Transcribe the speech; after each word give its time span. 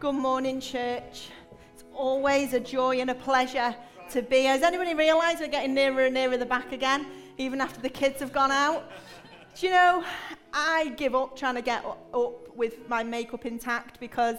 Good 0.00 0.14
morning, 0.14 0.62
church. 0.62 1.28
It's 1.74 1.84
always 1.94 2.54
a 2.54 2.60
joy 2.60 3.00
and 3.00 3.10
a 3.10 3.14
pleasure 3.14 3.76
to 4.12 4.22
be. 4.22 4.44
Has 4.44 4.62
anybody 4.62 4.94
realised 4.94 5.40
we're 5.40 5.48
getting 5.48 5.74
nearer 5.74 6.06
and 6.06 6.14
nearer 6.14 6.38
the 6.38 6.46
back 6.46 6.72
again, 6.72 7.04
even 7.36 7.60
after 7.60 7.82
the 7.82 7.90
kids 7.90 8.18
have 8.20 8.32
gone 8.32 8.50
out? 8.50 8.90
Do 9.54 9.66
you 9.66 9.72
know, 9.74 10.02
I 10.54 10.94
give 10.96 11.14
up 11.14 11.36
trying 11.36 11.56
to 11.56 11.60
get 11.60 11.84
up 11.84 12.56
with 12.56 12.88
my 12.88 13.04
makeup 13.04 13.44
intact 13.44 14.00
because 14.00 14.36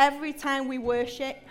every 0.00 0.32
time 0.32 0.66
we 0.66 0.78
worship, 0.78 1.44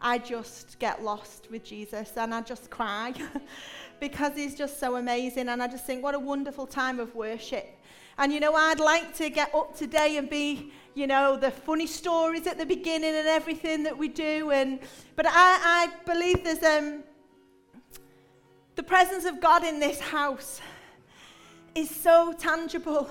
I 0.00 0.18
just 0.18 0.78
get 0.78 1.02
lost 1.02 1.48
with 1.50 1.64
Jesus 1.64 2.12
and 2.16 2.32
I 2.32 2.42
just 2.42 2.70
cry 2.70 3.12
because 4.00 4.36
he's 4.36 4.54
just 4.54 4.78
so 4.78 4.94
amazing. 4.94 5.48
And 5.48 5.60
I 5.60 5.66
just 5.66 5.84
think, 5.84 6.04
what 6.04 6.14
a 6.14 6.20
wonderful 6.20 6.68
time 6.68 7.00
of 7.00 7.12
worship. 7.16 7.76
And 8.18 8.32
you 8.32 8.40
know, 8.40 8.54
I'd 8.54 8.80
like 8.80 9.14
to 9.18 9.30
get 9.30 9.54
up 9.54 9.76
today 9.76 10.16
and 10.16 10.28
be, 10.28 10.72
you 10.94 11.06
know, 11.06 11.36
the 11.36 11.52
funny 11.52 11.86
stories 11.86 12.48
at 12.48 12.58
the 12.58 12.66
beginning 12.66 13.14
and 13.14 13.28
everything 13.28 13.84
that 13.84 13.96
we 13.96 14.08
do. 14.08 14.50
And 14.50 14.80
but 15.14 15.24
I, 15.26 15.30
I 15.32 15.88
believe 16.04 16.42
there's 16.42 16.64
um, 16.64 17.04
the 18.74 18.82
presence 18.82 19.24
of 19.24 19.40
God 19.40 19.62
in 19.62 19.78
this 19.78 20.00
house 20.00 20.60
is 21.76 21.88
so 21.88 22.32
tangible 22.32 23.08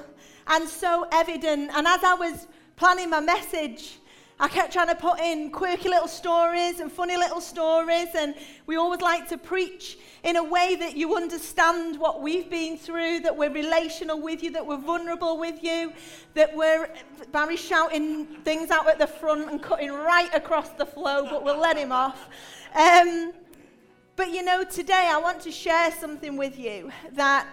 and 0.48 0.68
so 0.68 1.08
evident. 1.14 1.72
And 1.74 1.88
as 1.88 2.04
I 2.04 2.14
was 2.14 2.48
planning 2.76 3.10
my 3.10 3.22
message, 3.22 4.00
I 4.40 4.48
kept 4.48 4.72
trying 4.72 4.90
to 4.90 4.96
put 4.96 5.20
in 5.20 5.50
quirky 5.50 5.90
little 5.90 6.08
stories 6.08 6.80
and 6.80 6.92
funny 6.92 7.18
little 7.18 7.42
stories, 7.42 8.10
and 8.16 8.36
we 8.68 8.76
always 8.76 9.02
like 9.02 9.28
to 9.30 9.38
preach 9.38 9.98
in 10.24 10.36
a 10.36 10.44
way 10.44 10.76
that 10.76 10.96
you 10.96 11.16
understand 11.16 12.00
what 12.00 12.22
we've 12.22 12.48
been 12.48 12.78
through, 12.78 13.22
that 13.22 13.36
we're 13.36 13.52
relational 13.52 14.22
with 14.22 14.44
you, 14.44 14.52
that 14.52 14.64
we're 14.64 14.78
vulnerable 14.78 15.40
with 15.40 15.64
you, 15.64 15.92
that 16.36 16.56
we're 16.56 16.88
Barry 17.32 17.58
shouting 17.58 18.28
things 18.44 18.70
out 18.70 18.88
at 18.88 19.00
the 19.00 19.08
front 19.08 19.50
and 19.50 19.60
cutting 19.60 19.92
right 19.92 20.30
across 20.36 20.70
the 20.70 20.86
flow, 20.86 21.24
but 21.28 21.44
we'll 21.44 21.60
let 21.60 21.76
him 21.76 21.92
off. 21.92 22.30
Um, 22.76 23.34
but 24.16 24.30
you 24.30 24.44
know, 24.44 24.64
today 24.64 25.10
I 25.10 25.18
want 25.18 25.42
to 25.42 25.52
share 25.52 25.92
something 25.92 26.38
with 26.38 26.60
you 26.60 26.92
that 27.14 27.48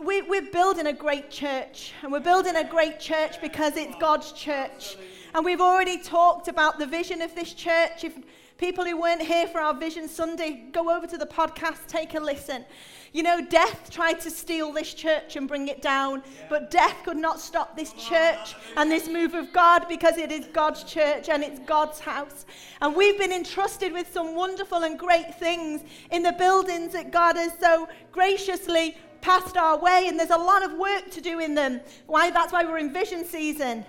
we, 0.00 0.22
we're 0.22 0.50
building 0.50 0.86
a 0.86 0.92
great 0.92 1.30
church, 1.30 1.92
and 2.02 2.10
we're 2.10 2.20
building 2.20 2.56
a 2.56 2.64
great 2.64 2.98
church 2.98 3.40
because 3.40 3.76
it's 3.76 3.94
God's 4.00 4.32
church. 4.32 4.96
And 5.36 5.44
we've 5.44 5.60
already 5.60 5.98
talked 5.98 6.48
about 6.48 6.78
the 6.78 6.86
vision 6.86 7.20
of 7.20 7.34
this 7.34 7.52
church. 7.52 8.04
If 8.04 8.14
people 8.56 8.86
who 8.86 8.98
weren't 8.98 9.20
here 9.20 9.46
for 9.46 9.60
our 9.60 9.74
Vision 9.74 10.08
Sunday, 10.08 10.64
go 10.72 10.88
over 10.88 11.06
to 11.06 11.18
the 11.18 11.26
podcast, 11.26 11.88
take 11.88 12.14
a 12.14 12.20
listen. 12.20 12.64
You 13.12 13.22
know, 13.22 13.44
death 13.44 13.90
tried 13.90 14.18
to 14.20 14.30
steal 14.30 14.72
this 14.72 14.94
church 14.94 15.36
and 15.36 15.46
bring 15.46 15.68
it 15.68 15.82
down, 15.82 16.22
but 16.48 16.70
death 16.70 16.96
could 17.04 17.18
not 17.18 17.38
stop 17.38 17.76
this 17.76 17.92
church 17.92 18.54
and 18.78 18.90
this 18.90 19.08
move 19.08 19.34
of 19.34 19.52
God 19.52 19.84
because 19.90 20.16
it 20.16 20.32
is 20.32 20.46
God's 20.54 20.84
church 20.84 21.28
and 21.28 21.44
it's 21.44 21.58
God's 21.66 22.00
house. 22.00 22.46
And 22.80 22.96
we've 22.96 23.18
been 23.18 23.30
entrusted 23.30 23.92
with 23.92 24.10
some 24.10 24.34
wonderful 24.34 24.84
and 24.84 24.98
great 24.98 25.34
things 25.34 25.82
in 26.12 26.22
the 26.22 26.32
buildings 26.32 26.94
that 26.94 27.10
God 27.10 27.36
has 27.36 27.52
so 27.60 27.90
graciously 28.10 28.96
passed 29.20 29.56
our 29.56 29.76
way, 29.78 30.06
and 30.08 30.18
there's 30.18 30.30
a 30.30 30.36
lot 30.38 30.62
of 30.62 30.72
work 30.78 31.10
to 31.10 31.20
do 31.20 31.40
in 31.40 31.54
them. 31.54 31.80
Why? 32.06 32.30
That's 32.30 32.52
why 32.52 32.64
we're 32.64 32.78
in 32.78 32.92
vision 32.92 33.24
season. 33.24 33.84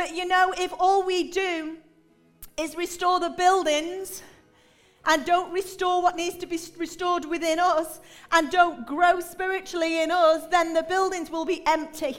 But 0.00 0.16
you 0.16 0.24
know, 0.24 0.54
if 0.56 0.72
all 0.80 1.04
we 1.04 1.30
do 1.30 1.76
is 2.58 2.74
restore 2.74 3.20
the 3.20 3.28
buildings 3.28 4.22
and 5.04 5.26
don't 5.26 5.52
restore 5.52 6.00
what 6.02 6.16
needs 6.16 6.36
to 6.36 6.46
be 6.46 6.58
restored 6.78 7.26
within 7.26 7.58
us 7.58 8.00
and 8.32 8.50
don't 8.50 8.86
grow 8.86 9.20
spiritually 9.20 10.02
in 10.02 10.10
us, 10.10 10.46
then 10.46 10.72
the 10.72 10.84
buildings 10.84 11.30
will 11.30 11.44
be 11.44 11.62
empty. 11.66 12.16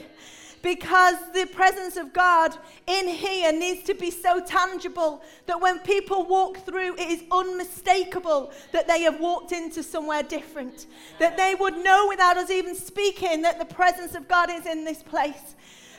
Because 0.62 1.16
the 1.34 1.46
presence 1.46 1.96
of 1.96 2.12
God 2.12 2.56
in 2.86 3.08
here 3.08 3.50
needs 3.50 3.82
to 3.88 3.94
be 3.94 4.12
so 4.12 4.40
tangible 4.40 5.20
that 5.46 5.60
when 5.60 5.80
people 5.80 6.24
walk 6.24 6.58
through, 6.58 6.94
it 6.94 7.08
is 7.10 7.24
unmistakable 7.32 8.52
that 8.70 8.86
they 8.86 9.02
have 9.02 9.18
walked 9.18 9.50
into 9.50 9.82
somewhere 9.82 10.22
different. 10.22 10.86
That 11.18 11.36
they 11.36 11.56
would 11.56 11.78
know 11.78 12.06
without 12.08 12.36
us 12.36 12.48
even 12.48 12.76
speaking 12.76 13.42
that 13.42 13.58
the 13.58 13.74
presence 13.74 14.14
of 14.14 14.28
God 14.28 14.52
is 14.52 14.66
in 14.66 14.84
this 14.84 15.02
place 15.02 15.56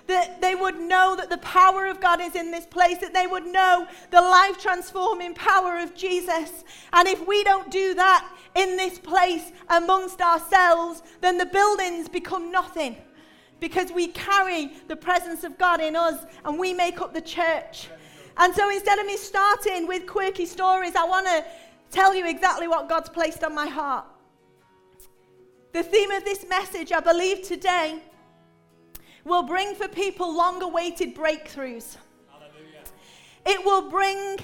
that 0.07 0.41
they 0.41 0.53
would 0.53 0.77
know 0.79 1.15
that 1.15 1.29
the 1.29 1.37
power 1.37 1.85
of 1.87 2.01
God 2.01 2.19
is 2.19 2.35
in 2.35 2.51
this 2.51 2.65
place, 2.65 2.97
that 2.97 3.13
they 3.13 3.27
would 3.27 3.45
know 3.45 3.87
the 4.11 4.21
life 4.21 4.57
transforming 4.57 5.33
power 5.33 5.79
of 5.79 5.95
Jesus. 5.95 6.63
And 6.91 7.07
if 7.07 7.25
we 7.25 7.43
don't 7.43 7.71
do 7.71 7.93
that 7.93 8.29
in 8.55 8.75
this 8.75 8.99
place 8.99 9.51
amongst 9.69 10.21
ourselves, 10.21 11.03
then 11.21 11.37
the 11.37 11.45
buildings 11.45 12.09
become 12.09 12.51
nothing 12.51 12.97
because 13.59 13.91
we 13.93 14.07
carry 14.07 14.73
the 14.89 14.95
presence 14.95 15.45
of 15.45 15.57
God 15.57 15.79
in 15.79 15.95
us 15.95 16.25
and 16.43 16.59
we 16.59 16.73
make 16.73 16.99
up 16.99 17.13
the 17.13 17.21
church. 17.21 17.87
And 18.35 18.53
so 18.53 18.69
instead 18.69 18.99
of 18.99 19.05
me 19.05 19.15
starting 19.15 19.87
with 19.87 20.05
quirky 20.05 20.45
stories, 20.45 20.95
I 20.95 21.05
want 21.05 21.27
to 21.27 21.45
tell 21.91 22.13
you 22.13 22.27
exactly 22.27 22.67
what 22.67 22.89
God's 22.89 23.09
placed 23.09 23.43
on 23.43 23.55
my 23.55 23.67
heart. 23.67 24.05
The 25.71 25.81
theme 25.81 26.11
of 26.11 26.25
this 26.25 26.45
message, 26.49 26.91
I 26.91 26.99
believe 26.99 27.41
today, 27.43 28.01
will 29.25 29.43
bring 29.43 29.75
for 29.75 29.87
people 29.87 30.35
long 30.35 30.61
awaited 30.61 31.15
breakthroughs. 31.15 31.97
Hallelujah. 32.31 32.83
It 33.45 33.65
will 33.65 33.89
bring 33.89 34.37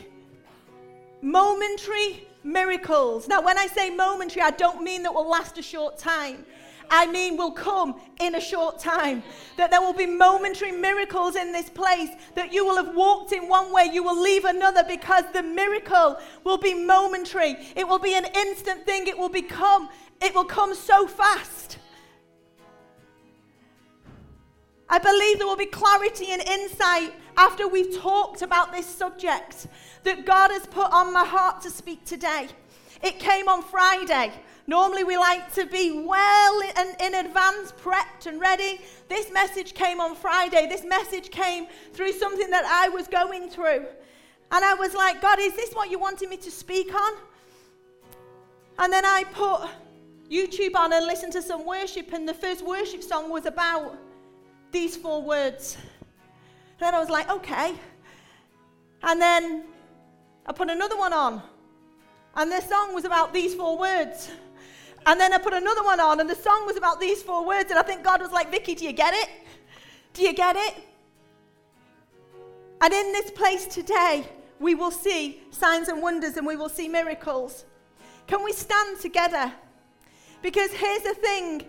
momentary 1.22 2.28
miracles. 2.44 3.28
Now, 3.28 3.41
when 3.41 3.57
I 3.57 3.68
say 3.68 3.89
momentary, 3.89 4.41
I 4.41 4.51
don't 4.51 4.84
mean 4.84 5.03
that 5.03 5.13
will 5.13 5.29
last 5.29 5.57
a 5.57 5.62
short 5.62 5.97
time. 5.97 6.45
I 6.91 7.06
mean, 7.06 7.38
will 7.38 7.51
come 7.51 8.01
in 8.19 8.35
a 8.35 8.41
short 8.41 8.79
time. 8.79 9.22
That 9.57 9.69
there 9.69 9.81
will 9.81 9.94
be 9.94 10.07
momentary 10.07 10.72
miracles 10.72 11.35
in 11.35 11.51
this 11.51 11.69
place. 11.69 12.09
That 12.35 12.51
you 12.51 12.66
will 12.66 12.84
have 12.84 12.95
walked 12.95 13.31
in 13.31 13.47
one 13.47 13.72
way, 13.72 13.89
you 13.94 14.03
will 14.03 14.19
leave 14.19 14.45
another 14.45 14.84
because 14.88 15.23
the 15.34 15.44
miracle 15.44 16.18
will 16.44 16.57
be 16.57 16.73
momentary. 16.73 17.57
It 17.75 17.88
will 17.88 18.00
be 18.00 18.16
an 18.16 18.25
instant 18.35 18.85
thing. 18.85 19.07
It 19.07 19.18
will 19.18 19.29
become, 19.29 19.89
it 20.22 20.34
will 20.34 20.45
come 20.45 20.73
so 20.73 21.06
fast. 21.07 21.78
I 24.89 24.97
believe 24.97 25.38
there 25.38 25.45
will 25.45 25.55
be 25.55 25.67
clarity 25.67 26.31
and 26.31 26.41
insight 26.41 27.13
after 27.38 27.67
we've 27.67 27.95
talked 27.95 28.41
about 28.41 28.72
this 28.73 28.88
subject 28.88 29.67
that 30.03 30.25
God 30.25 30.50
has 30.50 30.66
put 30.66 30.91
on 30.91 31.13
my 31.13 31.23
heart 31.23 31.61
to 31.61 31.69
speak 31.69 32.05
today. 32.05 32.47
It 33.03 33.19
came 33.19 33.47
on 33.47 33.61
Friday. 33.61 34.33
Normally, 34.66 35.03
we 35.03 35.16
like 35.16 35.53
to 35.53 35.66
be 35.67 36.03
well 36.05 36.61
in, 36.61 36.95
in, 37.00 37.25
advance, 37.25 37.72
prepped 37.72 38.25
and 38.25 38.41
ready. 38.41 38.81
This 39.07 39.31
message 39.31 39.73
came 39.73 40.00
on 40.00 40.16
Friday. 40.16 40.67
This 40.67 40.83
message 40.83 41.29
came 41.29 41.67
through 41.94 42.13
something 42.13 42.50
that 42.50 42.66
I 42.66 42.89
was 42.89 43.07
going 43.07 43.50
through. 43.50 43.85
And 44.51 44.66
I 44.66 44.73
was 44.73 44.95
like, 44.95 45.21
God, 45.21 45.39
is 45.39 45.56
this 45.56 45.73
what 45.73 45.91
you 45.91 46.00
wanted 46.00 46.29
me 46.29 46.38
to 46.38 46.51
speak 46.51 46.94
on? 46.94 47.13
And 48.79 48.91
then 48.91 49.06
I 49.06 49.23
put 49.31 49.69
YouTube 50.31 50.75
on 50.75 50.94
and 50.94 51.06
listened 51.06 51.33
to 51.33 51.41
some 51.41 51.66
worship, 51.66 52.11
and 52.13 52.27
the 52.27 52.33
first 52.33 52.66
worship 52.66 53.03
song 53.03 53.29
was 53.29 53.45
about 53.45 53.97
these 54.72 54.96
four 54.96 55.22
words. 55.22 55.78
Then 56.80 56.96
I 56.96 57.00
was 57.00 57.09
like, 57.09 57.30
okay. 57.30 57.75
And 59.03 59.22
then 59.22 59.66
I 60.46 60.53
put 60.53 60.69
another 60.69 60.97
one 60.97 61.13
on. 61.13 61.41
And 62.35 62.52
the 62.52 62.62
song 62.62 62.94
was 62.94 63.06
about 63.06 63.34
these 63.34 63.53
four 63.56 63.78
words. 63.78 64.30
And 65.06 65.19
then 65.19 65.34
I 65.34 65.38
put 65.38 65.53
another 65.53 65.84
one 65.84 66.00
on, 66.00 66.19
and 66.19 66.30
the 66.30 66.35
song 66.35 66.66
was 66.66 66.75
about 66.75 67.00
these 67.00 67.24
four 67.24 67.46
words. 67.46 67.69
And 67.69 67.80
I 67.80 67.84
think 67.84 68.03
God 68.03 68.22
was 68.22 68.31
like, 68.31 68.52
Vicky, 68.52 68.75
do 68.75 68.85
you 68.85 68.94
get 68.94 69.13
it? 69.13 69.30
Do 70.13 70.22
you 70.22 70.34
get 70.34 70.56
it? 70.56 70.75
And 72.81 72.94
in 72.94 73.12
this 73.12 73.31
place 73.31 73.66
today, 73.66 74.28
we 74.59 74.75
will 74.75 74.91
see 74.91 75.41
signs 75.51 75.88
and 75.88 76.01
wonders 76.01 76.38
and 76.38 76.46
we 76.46 76.56
will 76.56 76.69
see 76.69 76.88
miracles. 76.88 77.66
Can 78.28 78.44
we 78.44 78.53
stand 78.53 79.00
together? 79.00 79.51
Because 80.41 80.72
here's 80.72 81.03
the 81.03 81.13
thing 81.13 81.66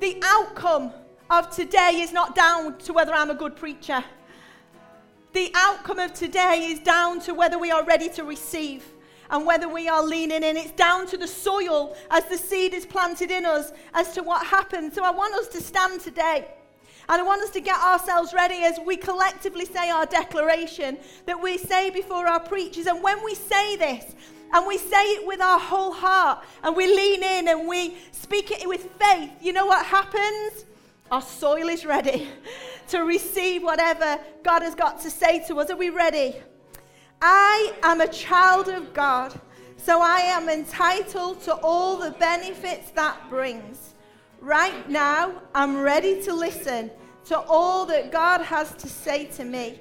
the 0.00 0.20
outcome 0.22 0.92
of 1.30 1.50
today 1.50 2.00
is 2.00 2.12
not 2.12 2.34
down 2.34 2.78
to 2.78 2.92
whether 2.92 3.12
I'm 3.12 3.30
a 3.30 3.34
good 3.34 3.54
preacher. 3.54 4.02
The 5.32 5.50
outcome 5.54 5.98
of 5.98 6.14
today 6.14 6.68
is 6.70 6.80
down 6.80 7.20
to 7.20 7.34
whether 7.34 7.58
we 7.58 7.70
are 7.70 7.84
ready 7.84 8.08
to 8.10 8.24
receive 8.24 8.84
and 9.30 9.44
whether 9.44 9.68
we 9.68 9.88
are 9.88 10.02
leaning 10.02 10.42
in. 10.42 10.56
It's 10.56 10.72
down 10.72 11.06
to 11.08 11.18
the 11.18 11.28
soil 11.28 11.94
as 12.10 12.24
the 12.24 12.38
seed 12.38 12.72
is 12.72 12.86
planted 12.86 13.30
in 13.30 13.44
us 13.44 13.72
as 13.92 14.12
to 14.14 14.22
what 14.22 14.46
happens. 14.46 14.94
So 14.94 15.04
I 15.04 15.10
want 15.10 15.34
us 15.34 15.48
to 15.48 15.60
stand 15.60 16.00
today. 16.00 16.48
And 17.10 17.20
I 17.20 17.24
want 17.24 17.42
us 17.42 17.50
to 17.50 17.60
get 17.60 17.78
ourselves 17.78 18.32
ready 18.34 18.62
as 18.64 18.78
we 18.84 18.96
collectively 18.96 19.64
say 19.64 19.90
our 19.90 20.06
declaration 20.06 20.98
that 21.26 21.42
we 21.42 21.58
say 21.58 21.90
before 21.90 22.26
our 22.26 22.40
preachers. 22.40 22.86
And 22.86 23.02
when 23.02 23.22
we 23.22 23.34
say 23.34 23.76
this, 23.76 24.14
and 24.52 24.66
we 24.66 24.78
say 24.78 25.02
it 25.12 25.26
with 25.26 25.42
our 25.42 25.58
whole 25.58 25.92
heart, 25.92 26.42
and 26.62 26.74
we 26.74 26.86
lean 26.86 27.22
in 27.22 27.48
and 27.48 27.68
we 27.68 27.96
speak 28.12 28.50
it 28.50 28.66
with 28.66 28.88
faith, 28.98 29.30
you 29.42 29.52
know 29.52 29.66
what 29.66 29.84
happens? 29.84 30.64
Our 31.10 31.22
soil 31.22 31.68
is 31.68 31.84
ready 31.86 32.28
to 32.88 33.00
receive 33.00 33.62
whatever 33.62 34.18
God 34.42 34.62
has 34.62 34.74
got 34.74 35.00
to 35.02 35.10
say 35.10 35.44
to 35.46 35.56
us. 35.60 35.70
Are 35.70 35.76
we 35.76 35.90
ready? 35.90 36.36
I 37.20 37.72
am 37.82 38.00
a 38.00 38.08
child 38.08 38.68
of 38.68 38.92
God, 38.92 39.38
so 39.76 40.00
I 40.02 40.20
am 40.20 40.48
entitled 40.48 41.40
to 41.42 41.54
all 41.54 41.96
the 41.96 42.12
benefits 42.12 42.90
that 42.90 43.28
brings. 43.30 43.94
Right 44.40 44.88
now, 44.88 45.42
I'm 45.54 45.78
ready 45.80 46.22
to 46.22 46.32
listen 46.34 46.90
to 47.24 47.38
all 47.38 47.86
that 47.86 48.12
God 48.12 48.40
has 48.42 48.74
to 48.74 48.88
say 48.88 49.26
to 49.26 49.44
me. 49.44 49.80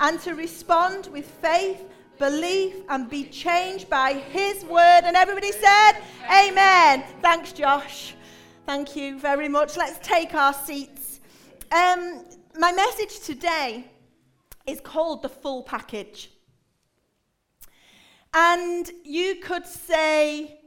and 0.00 0.20
to 0.20 0.34
respond 0.34 1.08
with 1.08 1.26
faith, 1.26 1.84
belief, 2.18 2.76
and 2.88 3.10
be 3.10 3.24
changed 3.24 3.90
by 3.90 4.12
His 4.12 4.64
word. 4.64 5.02
And 5.04 5.16
everybody 5.16 5.52
said, 5.52 5.92
Amen. 6.30 7.02
Thanks, 7.20 7.52
Josh. 7.52 8.14
Thank 8.68 8.96
you 8.96 9.18
very 9.18 9.48
much. 9.48 9.78
Let's 9.78 9.98
take 10.06 10.34
our 10.34 10.52
seats. 10.52 11.20
Um, 11.72 12.22
my 12.54 12.70
message 12.70 13.20
today 13.20 13.86
is 14.66 14.78
called 14.78 15.22
the 15.22 15.28
full 15.30 15.62
package. 15.62 16.30
And 18.34 18.90
you 19.04 19.36
could 19.36 19.66
say 19.66 20.60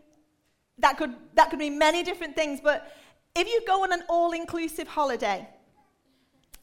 that 0.79 0.97
could, 0.97 1.13
that 1.35 1.51
could 1.51 1.59
mean 1.59 1.77
many 1.77 2.01
different 2.01 2.35
things, 2.35 2.59
but 2.59 2.91
if 3.35 3.47
you 3.47 3.61
go 3.67 3.83
on 3.83 3.93
an 3.93 4.01
all 4.09 4.31
inclusive 4.31 4.87
holiday, 4.87 5.47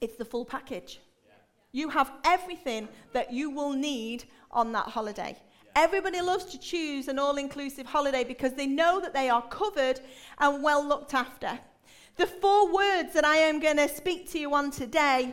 it's 0.01 0.17
the 0.17 0.25
full 0.25 0.45
package. 0.45 0.99
You 1.71 1.89
have 1.91 2.11
everything 2.25 2.89
that 3.13 3.33
you 3.33 3.51
will 3.51 3.75
need 3.75 4.25
on 4.51 4.73
that 4.73 4.87
holiday. 4.87 5.37
Everybody 5.81 6.21
loves 6.21 6.45
to 6.47 6.59
choose 6.59 7.07
an 7.07 7.21
all 7.21 7.37
inclusive 7.37 7.87
holiday 7.87 8.25
because 8.25 8.53
they 8.55 8.67
know 8.67 8.99
that 9.01 9.15
they 9.15 9.31
are 9.31 9.43
covered 9.43 10.01
and 10.39 10.61
well 10.61 10.85
looked 10.85 11.15
after. 11.15 11.57
The 12.17 12.27
four 12.27 12.75
words 12.75 13.13
that 13.15 13.25
I 13.25 13.37
am 13.37 13.61
going 13.61 13.77
to 13.77 13.89
speak 13.89 14.29
to 14.33 14.41
you 14.41 14.53
on 14.55 14.73
today 14.73 15.33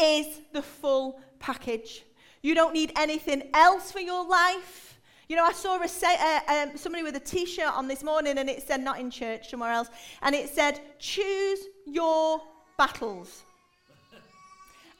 is 0.00 0.40
the 0.52 0.62
full 0.62 1.20
package. 1.38 2.02
You 2.42 2.56
don't 2.56 2.74
need 2.74 2.92
anything 2.96 3.50
else 3.54 3.92
for 3.92 4.00
your 4.00 4.26
life. 4.26 5.00
You 5.28 5.36
know, 5.36 5.44
I 5.44 5.52
saw 5.52 5.80
a, 5.80 5.84
uh, 5.84 6.40
um, 6.52 6.76
somebody 6.76 7.04
with 7.04 7.14
a 7.14 7.20
t 7.20 7.46
shirt 7.46 7.72
on 7.72 7.86
this 7.86 8.02
morning 8.02 8.38
and 8.38 8.50
it 8.50 8.66
said, 8.66 8.80
not 8.82 8.98
in 8.98 9.12
church, 9.12 9.48
somewhere 9.50 9.70
else, 9.70 9.90
and 10.22 10.34
it 10.34 10.50
said, 10.50 10.80
choose 10.98 11.60
your 11.86 12.42
battles. 12.76 13.44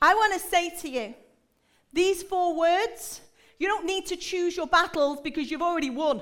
I 0.01 0.15
want 0.15 0.35
to 0.35 0.39
say 0.39 0.71
to 0.83 0.89
you, 0.89 1.15
these 1.93 2.23
four 2.23 2.57
words, 2.57 3.23
you 3.63 3.69
don't 3.69 3.87
need 3.87 4.07
to 4.07 4.17
choose 4.17 4.57
your 4.57 4.67
battles 4.67 5.21
because 5.21 5.49
you've 5.49 5.63
already 5.63 5.89
won. 5.89 6.21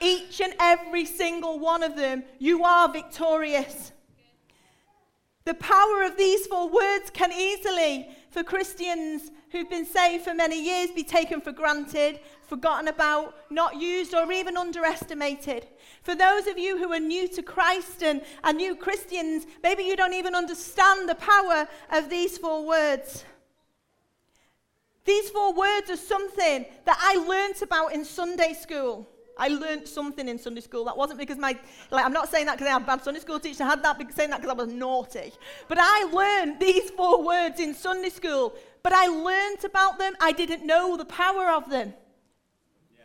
Each 0.00 0.40
and 0.40 0.52
every 0.58 1.04
single 1.04 1.60
one 1.60 1.84
of 1.84 1.94
them, 1.94 2.24
you 2.40 2.64
are 2.64 2.92
victorious. 2.92 3.92
The 5.44 5.54
power 5.54 6.02
of 6.02 6.16
these 6.16 6.44
four 6.48 6.68
words 6.68 7.08
can 7.10 7.30
easily, 7.30 8.08
for 8.32 8.42
Christians 8.42 9.30
who've 9.52 9.70
been 9.70 9.86
saved 9.86 10.24
for 10.24 10.34
many 10.34 10.60
years, 10.60 10.90
be 10.90 11.04
taken 11.04 11.40
for 11.40 11.52
granted, 11.52 12.18
forgotten 12.48 12.88
about, 12.88 13.36
not 13.48 13.80
used, 13.80 14.12
or 14.12 14.32
even 14.32 14.56
underestimated. 14.56 15.68
For 16.02 16.16
those 16.16 16.48
of 16.48 16.58
you 16.58 16.78
who 16.78 16.92
are 16.92 16.98
new 16.98 17.28
to 17.28 17.44
Christ 17.44 18.02
and 18.02 18.22
are 18.42 18.52
new 18.52 18.74
Christians, 18.74 19.46
maybe 19.62 19.84
you 19.84 19.94
don't 19.94 20.14
even 20.14 20.34
understand 20.34 21.08
the 21.08 21.14
power 21.14 21.68
of 21.92 22.10
these 22.10 22.38
four 22.38 22.66
words. 22.66 23.24
These 25.04 25.30
four 25.30 25.52
words 25.52 25.90
are 25.90 25.96
something 25.96 26.64
that 26.84 26.98
I 27.00 27.16
learnt 27.26 27.62
about 27.62 27.92
in 27.92 28.04
Sunday 28.04 28.54
school. 28.54 29.08
I 29.36 29.48
learnt 29.48 29.88
something 29.88 30.28
in 30.28 30.38
Sunday 30.38 30.60
school. 30.60 30.84
That 30.84 30.96
wasn't 30.96 31.18
because 31.18 31.38
my, 31.38 31.58
like, 31.90 32.04
I'm 32.04 32.12
not 32.12 32.28
saying 32.28 32.46
that 32.46 32.58
because 32.58 32.68
I 32.68 32.72
had 32.74 32.86
bad 32.86 33.02
Sunday 33.02 33.20
school 33.20 33.40
teacher. 33.40 33.64
I 33.64 33.68
had 33.68 33.82
that 33.82 33.96
saying 34.14 34.30
that 34.30 34.40
because 34.40 34.56
I 34.56 34.62
was 34.62 34.72
naughty. 34.72 35.32
But 35.68 35.78
I 35.80 36.04
learned 36.12 36.60
these 36.60 36.90
four 36.90 37.24
words 37.24 37.58
in 37.58 37.74
Sunday 37.74 38.10
school. 38.10 38.54
But 38.82 38.92
I 38.92 39.06
learnt 39.06 39.64
about 39.64 39.98
them. 39.98 40.14
I 40.20 40.32
didn't 40.32 40.66
know 40.66 40.96
the 40.96 41.04
power 41.06 41.50
of 41.50 41.70
them. 41.70 41.94
Yeah. 42.94 43.04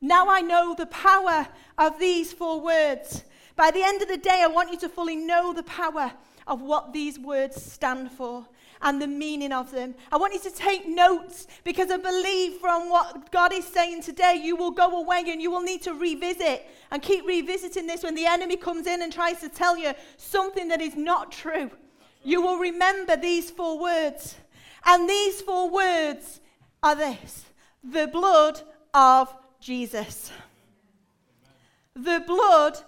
Now 0.00 0.28
I 0.30 0.40
know 0.40 0.74
the 0.78 0.86
power 0.86 1.48
of 1.76 1.98
these 1.98 2.32
four 2.32 2.60
words. 2.60 3.24
By 3.56 3.70
the 3.70 3.82
end 3.82 4.00
of 4.00 4.08
the 4.08 4.16
day, 4.16 4.42
I 4.42 4.46
want 4.46 4.70
you 4.70 4.78
to 4.78 4.88
fully 4.88 5.16
know 5.16 5.52
the 5.52 5.64
power 5.64 6.12
of 6.46 6.62
what 6.62 6.92
these 6.92 7.18
words 7.18 7.62
stand 7.62 8.10
for 8.12 8.46
and 8.82 9.00
the 9.00 9.06
meaning 9.06 9.52
of 9.52 9.70
them. 9.70 9.94
I 10.10 10.16
want 10.16 10.32
you 10.32 10.40
to 10.40 10.50
take 10.50 10.88
notes 10.88 11.46
because 11.64 11.90
I 11.90 11.98
believe 11.98 12.54
from 12.54 12.88
what 12.88 13.30
God 13.30 13.52
is 13.52 13.66
saying 13.66 14.02
today, 14.02 14.40
you 14.42 14.56
will 14.56 14.70
go 14.70 15.00
away 15.00 15.24
and 15.26 15.40
you 15.40 15.50
will 15.50 15.62
need 15.62 15.82
to 15.82 15.94
revisit 15.94 16.66
and 16.90 17.02
keep 17.02 17.26
revisiting 17.26 17.86
this 17.86 18.02
when 18.02 18.14
the 18.14 18.26
enemy 18.26 18.56
comes 18.56 18.86
in 18.86 19.02
and 19.02 19.12
tries 19.12 19.40
to 19.40 19.48
tell 19.48 19.76
you 19.76 19.92
something 20.16 20.68
that 20.68 20.80
is 20.80 20.96
not 20.96 21.30
true. 21.30 21.70
You 22.22 22.42
will 22.42 22.58
remember 22.58 23.16
these 23.16 23.50
four 23.50 23.78
words. 23.78 24.36
And 24.84 25.08
these 25.08 25.40
four 25.40 25.68
words 25.68 26.40
are 26.82 26.94
this 26.94 27.44
the 27.82 28.06
blood 28.06 28.60
of 28.94 29.34
Jesus. 29.60 30.30
The 31.94 32.22
blood 32.26 32.78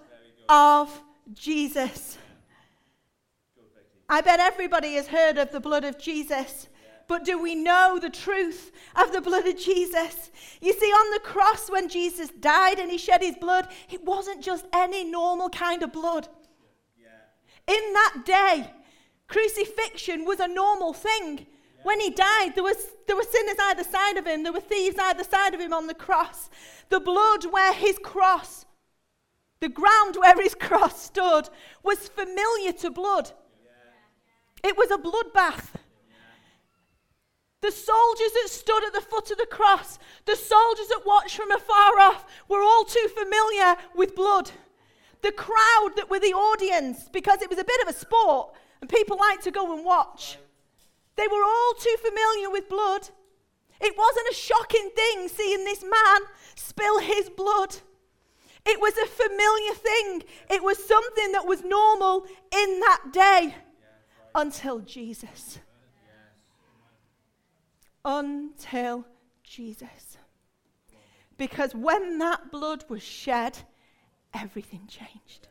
of 0.48 1.02
Jesus. 1.34 2.18
I 4.12 4.20
bet 4.20 4.40
everybody 4.40 4.96
has 4.96 5.06
heard 5.06 5.38
of 5.38 5.52
the 5.52 5.58
blood 5.58 5.84
of 5.84 5.98
Jesus. 5.98 6.68
But 7.08 7.24
do 7.24 7.40
we 7.40 7.54
know 7.54 7.98
the 7.98 8.10
truth 8.10 8.70
of 8.94 9.10
the 9.10 9.22
blood 9.22 9.46
of 9.46 9.56
Jesus? 9.56 10.30
You 10.60 10.74
see, 10.74 10.90
on 10.90 11.12
the 11.12 11.20
cross, 11.20 11.70
when 11.70 11.88
Jesus 11.88 12.28
died 12.28 12.78
and 12.78 12.90
he 12.90 12.98
shed 12.98 13.22
his 13.22 13.36
blood, 13.36 13.68
it 13.90 14.04
wasn't 14.04 14.42
just 14.42 14.66
any 14.70 15.02
normal 15.02 15.48
kind 15.48 15.82
of 15.82 15.94
blood. 15.94 16.28
Yeah. 17.00 17.74
In 17.74 17.92
that 17.94 18.16
day, 18.26 18.70
crucifixion 19.28 20.26
was 20.26 20.40
a 20.40 20.46
normal 20.46 20.92
thing. 20.92 21.38
Yeah. 21.38 21.82
When 21.82 21.98
he 21.98 22.10
died, 22.10 22.50
there, 22.54 22.64
was, 22.64 22.76
there 23.06 23.16
were 23.16 23.22
sinners 23.22 23.56
either 23.62 23.84
side 23.84 24.18
of 24.18 24.26
him, 24.26 24.42
there 24.42 24.52
were 24.52 24.60
thieves 24.60 24.96
either 25.00 25.24
side 25.24 25.54
of 25.54 25.60
him 25.60 25.72
on 25.72 25.86
the 25.86 25.94
cross. 25.94 26.50
The 26.90 27.00
blood 27.00 27.46
where 27.50 27.72
his 27.72 27.98
cross, 28.04 28.66
the 29.60 29.70
ground 29.70 30.16
where 30.16 30.38
his 30.38 30.54
cross 30.54 31.02
stood, 31.02 31.48
was 31.82 32.08
familiar 32.08 32.72
to 32.72 32.90
blood. 32.90 33.32
It 34.62 34.76
was 34.76 34.90
a 34.90 34.98
bloodbath. 34.98 35.74
The 37.62 37.70
soldiers 37.70 38.32
that 38.32 38.48
stood 38.48 38.84
at 38.84 38.92
the 38.92 39.00
foot 39.00 39.30
of 39.30 39.38
the 39.38 39.46
cross, 39.46 39.98
the 40.24 40.34
soldiers 40.34 40.88
that 40.88 41.06
watched 41.06 41.36
from 41.36 41.52
afar 41.52 41.98
off, 42.00 42.24
were 42.48 42.62
all 42.62 42.84
too 42.84 43.08
familiar 43.16 43.76
with 43.94 44.16
blood. 44.16 44.50
The 45.22 45.30
crowd 45.32 45.90
that 45.96 46.10
were 46.10 46.18
the 46.18 46.34
audience, 46.34 47.08
because 47.12 47.40
it 47.40 47.48
was 47.48 47.60
a 47.60 47.64
bit 47.64 47.80
of 47.82 47.88
a 47.88 47.98
sport 47.98 48.54
and 48.80 48.90
people 48.90 49.16
liked 49.16 49.44
to 49.44 49.52
go 49.52 49.72
and 49.72 49.84
watch, 49.84 50.38
they 51.14 51.28
were 51.28 51.44
all 51.44 51.74
too 51.78 51.96
familiar 52.02 52.50
with 52.50 52.68
blood. 52.68 53.08
It 53.80 53.94
wasn't 53.96 54.30
a 54.30 54.34
shocking 54.34 54.90
thing 54.96 55.28
seeing 55.28 55.64
this 55.64 55.82
man 55.82 56.20
spill 56.56 56.98
his 56.98 57.30
blood. 57.30 57.76
It 58.64 58.80
was 58.80 58.96
a 58.96 59.06
familiar 59.06 59.74
thing. 59.74 60.22
It 60.50 60.64
was 60.64 60.84
something 60.84 61.32
that 61.32 61.46
was 61.46 61.62
normal 61.62 62.24
in 62.52 62.80
that 62.80 63.12
day 63.12 63.54
until 64.34 64.80
Jesus. 64.80 65.58
Until 68.04 69.06
Jesus. 69.42 70.18
Because 71.36 71.74
when 71.74 72.18
that 72.18 72.50
blood 72.50 72.84
was 72.88 73.02
shed, 73.02 73.58
everything 74.34 74.86
changed. 74.88 75.48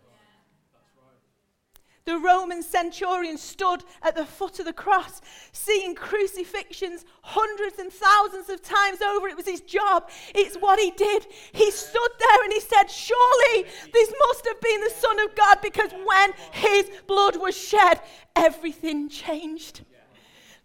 The 2.05 2.17
Roman 2.17 2.63
centurion 2.63 3.37
stood 3.37 3.83
at 4.01 4.15
the 4.15 4.25
foot 4.25 4.59
of 4.59 4.65
the 4.65 4.73
cross, 4.73 5.21
seeing 5.51 5.93
crucifixions 5.93 7.05
hundreds 7.21 7.77
and 7.77 7.91
thousands 7.93 8.49
of 8.49 8.61
times 8.63 9.01
over. 9.01 9.27
It 9.27 9.37
was 9.37 9.45
his 9.45 9.61
job, 9.61 10.09
it's 10.33 10.55
what 10.55 10.79
he 10.79 10.91
did. 10.91 11.27
He 11.51 11.69
stood 11.69 12.11
there 12.19 12.43
and 12.43 12.53
he 12.53 12.59
said, 12.59 12.89
Surely 12.89 13.65
this 13.93 14.11
must 14.27 14.47
have 14.47 14.59
been 14.61 14.81
the 14.81 14.89
Son 14.89 15.19
of 15.19 15.35
God, 15.35 15.59
because 15.61 15.91
when 15.91 16.33
his 16.51 16.89
blood 17.05 17.35
was 17.35 17.55
shed, 17.55 18.01
everything 18.35 19.07
changed. 19.07 19.81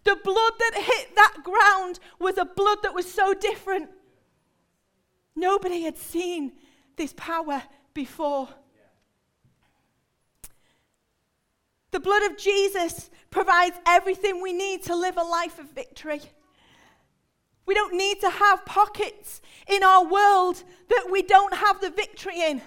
The 0.05 0.15
blood 0.23 0.53
that 0.59 0.73
hit 0.75 1.15
that 1.15 1.43
ground 1.43 1.99
was 2.17 2.37
a 2.37 2.45
blood 2.45 2.79
that 2.81 2.93
was 2.93 3.11
so 3.11 3.33
different. 3.33 3.89
Nobody 5.35 5.83
had 5.83 5.97
seen 5.97 6.53
this 6.95 7.13
power 7.15 7.61
before. 7.93 8.49
The 11.91 11.99
blood 11.99 12.23
of 12.23 12.37
Jesus 12.37 13.09
provides 13.29 13.77
everything 13.85 14.41
we 14.41 14.53
need 14.53 14.83
to 14.83 14.95
live 14.95 15.17
a 15.17 15.23
life 15.23 15.59
of 15.59 15.71
victory. 15.71 16.21
We 17.65 17.73
don't 17.73 17.95
need 17.95 18.21
to 18.21 18.29
have 18.29 18.65
pockets 18.65 19.41
in 19.67 19.83
our 19.83 20.05
world 20.05 20.63
that 20.89 21.07
we 21.11 21.21
don't 21.21 21.53
have 21.53 21.81
the 21.81 21.89
victory 21.89 22.41
in. 22.41 22.61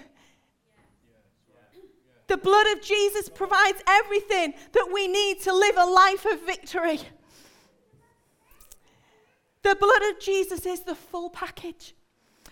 The 2.27 2.37
blood 2.37 2.67
of 2.67 2.81
Jesus 2.81 3.27
provides 3.27 3.81
everything 3.87 4.53
that 4.71 4.89
we 4.93 5.07
need 5.07 5.41
to 5.41 5.53
live 5.53 5.75
a 5.77 5.85
life 5.85 6.25
of 6.25 6.45
victory. 6.45 7.01
The 9.63 9.75
blood 9.75 10.01
of 10.11 10.19
Jesus 10.19 10.65
is 10.65 10.81
the 10.81 10.95
full 10.95 11.29
package. 11.29 11.93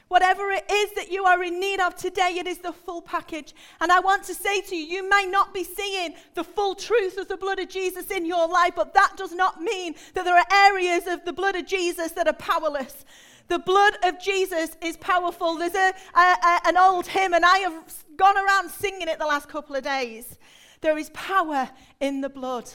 Whatever 0.10 0.50
it 0.50 0.70
is 0.70 0.92
that 0.94 1.12
you 1.12 1.24
are 1.24 1.44
in 1.44 1.60
need 1.60 1.80
of 1.80 1.96
today, 1.96 2.36
it 2.38 2.48
is 2.48 2.58
the 2.58 2.74
full 2.74 3.02
package. 3.02 3.54
And 3.80 3.92
I 3.92 4.00
want 4.00 4.24
to 4.24 4.34
say 4.34 4.60
to 4.62 4.76
you, 4.76 4.84
you 4.84 5.10
may 5.10 5.28
not 5.28 5.54
be 5.54 5.64
seeing 5.64 6.16
the 6.34 6.44
full 6.44 6.74
truth 6.74 7.18
of 7.18 7.28
the 7.28 7.38
blood 7.38 7.60
of 7.60 7.70
Jesus 7.70 8.10
in 8.10 8.26
your 8.26 8.48
life, 8.48 8.74
but 8.76 8.96
that 8.96 9.14
does 9.18 9.34
not 9.34 9.62
mean 9.62 9.94
that 10.16 10.26
there 10.26 10.36
are 10.36 10.46
areas 10.52 11.06
of 11.06 11.24
the 11.26 11.34
blood 11.34 11.56
of 11.56 11.68
Jesus 11.68 12.12
that 12.14 12.28
are 12.28 12.34
powerless. 12.34 13.06
The 13.50 13.60
blood 13.60 13.94
of 14.04 14.20
Jesus 14.20 14.76
is 14.82 14.98
powerful. 14.98 15.56
There's 15.56 15.76
a, 15.76 15.94
a, 16.16 16.20
a, 16.20 16.60
an 16.66 16.78
old 16.78 17.06
hymn, 17.06 17.36
and 17.36 17.46
I 17.46 17.60
have 17.60 17.94
gone 18.18 18.36
around 18.36 18.70
singing 18.70 19.08
it 19.08 19.20
the 19.20 19.28
last 19.28 19.48
couple 19.48 19.76
of 19.76 19.84
days. 19.84 20.40
There 20.82 20.98
is 20.98 21.12
power 21.12 21.70
in 22.00 22.22
the 22.22 22.30
blood. 22.30 22.68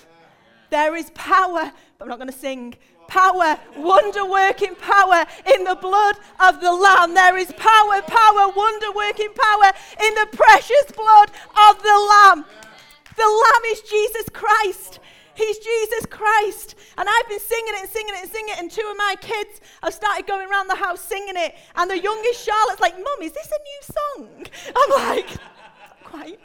There 0.70 0.94
is 0.94 1.10
power, 1.10 1.72
but 1.98 2.04
I'm 2.04 2.08
not 2.08 2.18
going 2.18 2.30
to 2.30 2.38
sing. 2.38 2.76
Power, 3.08 3.58
wonder 3.76 4.24
working 4.24 4.74
power 4.74 5.24
in 5.54 5.64
the 5.64 5.76
blood 5.76 6.16
of 6.40 6.60
the 6.60 6.72
Lamb. 6.72 7.14
There 7.14 7.36
is 7.36 7.52
power, 7.52 8.02
power, 8.02 8.52
wonder 8.54 8.92
working 8.92 9.32
power 9.34 9.72
in 10.02 10.14
the 10.14 10.28
precious 10.32 10.90
blood 10.96 11.30
of 11.68 11.82
the 11.82 12.06
Lamb. 12.10 12.44
The 13.16 13.22
Lamb 13.22 13.64
is 13.66 13.80
Jesus 13.82 14.28
Christ. 14.32 15.00
He's 15.34 15.58
Jesus 15.58 16.06
Christ. 16.06 16.76
And 16.96 17.08
I've 17.08 17.28
been 17.28 17.40
singing 17.40 17.74
it 17.74 17.80
and 17.82 17.90
singing 17.90 18.14
it 18.14 18.22
and 18.22 18.30
singing 18.30 18.54
it. 18.54 18.58
And 18.60 18.70
two 18.70 18.86
of 18.90 18.96
my 18.96 19.16
kids 19.20 19.60
have 19.82 19.92
started 19.92 20.26
going 20.26 20.48
around 20.48 20.68
the 20.68 20.76
house 20.76 21.00
singing 21.00 21.34
it. 21.36 21.54
And 21.74 21.90
the 21.90 21.98
youngest 21.98 22.44
Charlotte's 22.44 22.80
like, 22.80 22.94
Mum, 22.94 23.22
is 23.22 23.32
this 23.32 23.50
a 23.50 24.18
new 24.20 24.28
song? 24.28 24.46
I'm 24.76 25.16
like, 25.16 25.28
quite. 26.04 26.40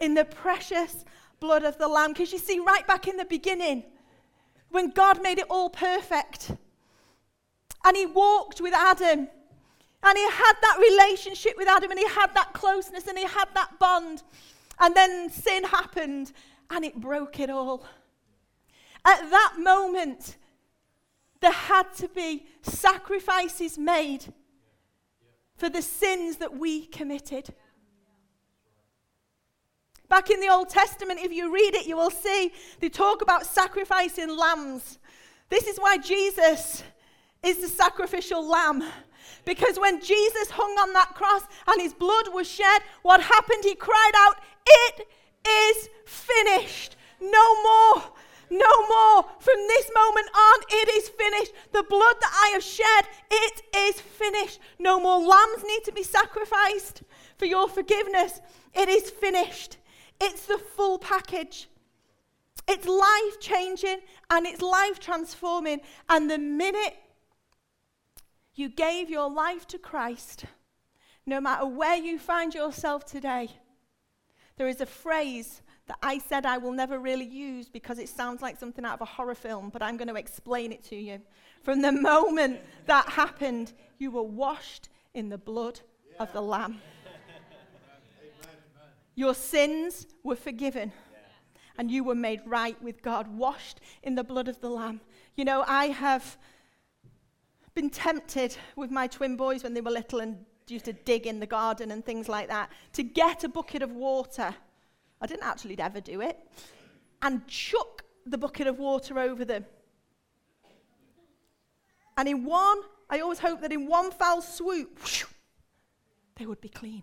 In 0.00 0.14
the 0.14 0.24
precious 0.24 1.04
blood 1.40 1.64
of 1.64 1.78
the 1.78 1.88
Lamb. 1.88 2.12
Because 2.12 2.32
you 2.32 2.38
see, 2.38 2.58
right 2.58 2.86
back 2.86 3.06
in 3.06 3.16
the 3.16 3.24
beginning, 3.24 3.84
when 4.70 4.90
God 4.90 5.22
made 5.22 5.38
it 5.38 5.46
all 5.48 5.70
perfect, 5.70 6.52
and 7.84 7.96
He 7.96 8.06
walked 8.06 8.60
with 8.60 8.74
Adam, 8.74 9.28
and 10.02 10.18
He 10.18 10.24
had 10.24 10.54
that 10.62 10.78
relationship 10.78 11.56
with 11.56 11.68
Adam, 11.68 11.90
and 11.90 11.98
He 11.98 12.08
had 12.08 12.34
that 12.34 12.52
closeness, 12.52 13.06
and 13.06 13.18
He 13.18 13.24
had 13.24 13.48
that 13.54 13.78
bond. 13.78 14.22
And 14.80 14.94
then 14.94 15.30
sin 15.30 15.64
happened, 15.64 16.32
and 16.70 16.84
it 16.84 17.00
broke 17.00 17.40
it 17.40 17.50
all. 17.50 17.84
At 19.04 19.30
that 19.30 19.54
moment, 19.58 20.36
there 21.40 21.52
had 21.52 21.92
to 21.94 22.08
be 22.08 22.46
sacrifices 22.62 23.78
made 23.78 24.32
for 25.56 25.68
the 25.68 25.82
sins 25.82 26.36
that 26.36 26.58
we 26.58 26.86
committed. 26.86 27.54
Back 30.08 30.30
in 30.30 30.40
the 30.40 30.48
Old 30.48 30.70
Testament, 30.70 31.20
if 31.20 31.32
you 31.32 31.52
read 31.52 31.74
it, 31.74 31.86
you 31.86 31.96
will 31.96 32.10
see 32.10 32.52
they 32.80 32.88
talk 32.88 33.20
about 33.22 33.46
sacrificing 33.46 34.36
lambs. 34.36 34.98
This 35.50 35.66
is 35.66 35.78
why 35.78 35.98
Jesus 35.98 36.82
is 37.42 37.58
the 37.58 37.68
sacrificial 37.68 38.46
lamb. 38.46 38.84
Because 39.44 39.78
when 39.78 40.00
Jesus 40.00 40.50
hung 40.50 40.70
on 40.78 40.92
that 40.92 41.14
cross 41.14 41.42
and 41.66 41.80
his 41.80 41.94
blood 41.94 42.28
was 42.32 42.48
shed, 42.48 42.82
what 43.02 43.20
happened? 43.22 43.64
He 43.64 43.74
cried 43.74 44.12
out, 44.16 44.36
It 44.66 45.08
is 45.46 45.88
finished. 46.04 46.96
No 47.20 47.62
more. 47.62 48.02
No 48.50 48.88
more. 48.88 49.24
From 49.40 49.56
this 49.68 49.90
moment 49.94 50.28
on, 50.34 50.58
it 50.70 50.88
is 50.96 51.08
finished. 51.10 51.52
The 51.72 51.82
blood 51.82 52.16
that 52.20 52.32
I 52.44 52.50
have 52.52 52.62
shed, 52.62 53.06
it 53.30 53.62
is 53.76 54.00
finished. 54.00 54.60
No 54.78 55.00
more 55.00 55.18
lambs 55.18 55.64
need 55.64 55.84
to 55.84 55.92
be 55.92 56.02
sacrificed 56.02 57.02
for 57.36 57.46
your 57.46 57.68
forgiveness. 57.68 58.40
It 58.74 58.88
is 58.88 59.10
finished. 59.10 59.77
It's 60.20 60.46
the 60.46 60.58
full 60.58 60.98
package. 60.98 61.68
It's 62.66 62.86
life 62.86 63.40
changing 63.40 64.00
and 64.30 64.46
it's 64.46 64.60
life 64.60 65.00
transforming. 65.00 65.80
And 66.08 66.30
the 66.30 66.38
minute 66.38 66.96
you 68.54 68.68
gave 68.68 69.08
your 69.08 69.30
life 69.30 69.66
to 69.68 69.78
Christ, 69.78 70.44
no 71.24 71.40
matter 71.40 71.66
where 71.66 71.96
you 71.96 72.18
find 72.18 72.54
yourself 72.54 73.06
today, 73.06 73.48
there 74.56 74.68
is 74.68 74.80
a 74.80 74.86
phrase 74.86 75.62
that 75.86 75.98
I 76.02 76.18
said 76.18 76.44
I 76.44 76.58
will 76.58 76.72
never 76.72 76.98
really 76.98 77.24
use 77.24 77.68
because 77.68 77.98
it 77.98 78.08
sounds 78.08 78.42
like 78.42 78.58
something 78.58 78.84
out 78.84 78.94
of 78.94 79.00
a 79.00 79.06
horror 79.06 79.34
film, 79.34 79.70
but 79.70 79.82
I'm 79.82 79.96
going 79.96 80.08
to 80.08 80.16
explain 80.16 80.72
it 80.72 80.84
to 80.84 80.96
you. 80.96 81.20
From 81.62 81.80
the 81.80 81.92
moment 81.92 82.60
that 82.86 83.08
happened, 83.08 83.72
you 83.98 84.10
were 84.10 84.22
washed 84.22 84.88
in 85.14 85.28
the 85.28 85.38
blood 85.38 85.80
yeah. 86.10 86.22
of 86.22 86.32
the 86.32 86.42
Lamb. 86.42 86.80
Your 89.18 89.34
sins 89.34 90.06
were 90.22 90.36
forgiven 90.36 90.92
and 91.76 91.90
you 91.90 92.04
were 92.04 92.14
made 92.14 92.40
right 92.46 92.80
with 92.80 93.02
God, 93.02 93.26
washed 93.26 93.80
in 94.04 94.14
the 94.14 94.22
blood 94.22 94.46
of 94.46 94.60
the 94.60 94.68
Lamb. 94.68 95.00
You 95.34 95.44
know, 95.44 95.64
I 95.66 95.86
have 95.86 96.38
been 97.74 97.90
tempted 97.90 98.56
with 98.76 98.92
my 98.92 99.08
twin 99.08 99.36
boys 99.36 99.64
when 99.64 99.74
they 99.74 99.80
were 99.80 99.90
little 99.90 100.20
and 100.20 100.44
used 100.68 100.84
to 100.84 100.92
dig 100.92 101.26
in 101.26 101.40
the 101.40 101.46
garden 101.46 101.90
and 101.90 102.04
things 102.04 102.28
like 102.28 102.46
that 102.46 102.70
to 102.92 103.02
get 103.02 103.42
a 103.42 103.48
bucket 103.48 103.82
of 103.82 103.90
water 103.90 104.54
I 105.20 105.26
didn't 105.26 105.44
actually 105.44 105.78
ever 105.80 106.00
do 106.00 106.20
it, 106.20 106.38
and 107.22 107.46
chuck 107.48 108.04
the 108.24 108.38
bucket 108.38 108.66
of 108.66 108.78
water 108.78 109.18
over 109.18 109.44
them. 109.44 109.64
And 112.16 112.28
in 112.28 112.44
one, 112.44 112.78
I 113.10 113.18
always 113.20 113.40
hope 113.40 113.60
that 113.62 113.72
in 113.72 113.88
one 113.88 114.10
foul 114.10 114.42
swoop, 114.42 114.98
whoosh, 115.00 115.24
they 116.36 116.46
would 116.46 116.60
be 116.60 116.68
clean. 116.68 117.02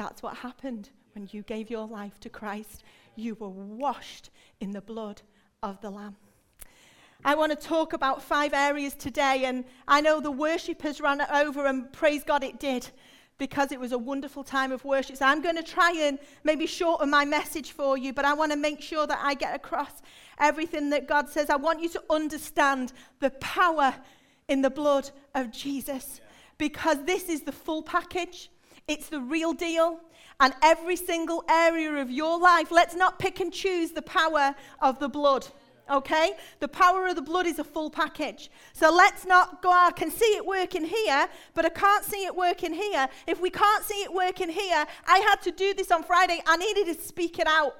That's 0.00 0.22
what 0.22 0.38
happened 0.38 0.88
when 1.14 1.28
you 1.30 1.42
gave 1.42 1.68
your 1.68 1.86
life 1.86 2.18
to 2.20 2.30
Christ. 2.30 2.84
You 3.16 3.34
were 3.34 3.50
washed 3.50 4.30
in 4.58 4.70
the 4.70 4.80
blood 4.80 5.20
of 5.62 5.78
the 5.82 5.90
Lamb. 5.90 6.16
I 7.22 7.34
want 7.34 7.52
to 7.52 7.68
talk 7.68 7.92
about 7.92 8.22
five 8.22 8.54
areas 8.54 8.94
today, 8.94 9.44
and 9.44 9.62
I 9.86 10.00
know 10.00 10.18
the 10.22 10.30
worshippers 10.30 11.02
ran 11.02 11.20
over, 11.30 11.66
and 11.66 11.92
praise 11.92 12.24
God 12.24 12.42
it 12.42 12.58
did 12.58 12.88
because 13.36 13.72
it 13.72 13.78
was 13.78 13.92
a 13.92 13.98
wonderful 13.98 14.42
time 14.42 14.72
of 14.72 14.86
worship. 14.86 15.18
So 15.18 15.26
I'm 15.26 15.42
going 15.42 15.56
to 15.56 15.62
try 15.62 15.92
and 15.92 16.18
maybe 16.44 16.64
shorten 16.64 17.10
my 17.10 17.26
message 17.26 17.72
for 17.72 17.98
you, 17.98 18.14
but 18.14 18.24
I 18.24 18.32
want 18.32 18.52
to 18.52 18.58
make 18.58 18.80
sure 18.80 19.06
that 19.06 19.20
I 19.22 19.34
get 19.34 19.54
across 19.54 20.00
everything 20.38 20.88
that 20.90 21.08
God 21.08 21.28
says. 21.28 21.50
I 21.50 21.56
want 21.56 21.82
you 21.82 21.90
to 21.90 22.02
understand 22.08 22.94
the 23.18 23.32
power 23.32 23.94
in 24.48 24.62
the 24.62 24.70
blood 24.70 25.10
of 25.34 25.50
Jesus 25.52 26.22
because 26.56 27.04
this 27.04 27.28
is 27.28 27.42
the 27.42 27.52
full 27.52 27.82
package, 27.82 28.50
it's 28.90 29.08
the 29.08 29.20
real 29.20 29.52
deal. 29.52 30.00
And 30.40 30.54
every 30.62 30.96
single 30.96 31.44
area 31.48 31.92
of 31.96 32.10
your 32.10 32.38
life, 32.38 32.70
let's 32.70 32.96
not 32.96 33.18
pick 33.18 33.40
and 33.40 33.52
choose 33.52 33.90
the 33.90 34.02
power 34.02 34.54
of 34.80 34.98
the 34.98 35.08
blood 35.08 35.46
okay? 35.90 36.34
The 36.60 36.68
power 36.68 37.08
of 37.08 37.16
the 37.16 37.22
blood 37.22 37.46
is 37.46 37.58
a 37.58 37.64
full 37.64 37.90
package. 37.90 38.50
So 38.72 38.94
let's 38.94 39.26
not 39.26 39.60
go, 39.60 39.70
ah, 39.72 39.88
I 39.88 39.90
can 39.90 40.10
see 40.10 40.36
it 40.36 40.46
working 40.46 40.84
here, 40.84 41.28
but 41.52 41.64
I 41.64 41.68
can't 41.68 42.04
see 42.04 42.24
it 42.24 42.34
working 42.34 42.72
here. 42.72 43.08
If 43.26 43.40
we 43.40 43.50
can't 43.50 43.84
see 43.84 44.02
it 44.04 44.12
working 44.12 44.48
here, 44.48 44.86
I 45.06 45.18
had 45.18 45.42
to 45.42 45.50
do 45.50 45.74
this 45.74 45.90
on 45.90 46.04
Friday. 46.04 46.40
I 46.46 46.56
needed 46.56 46.96
to 46.96 47.02
speak 47.02 47.38
it 47.38 47.48
out. 47.48 47.76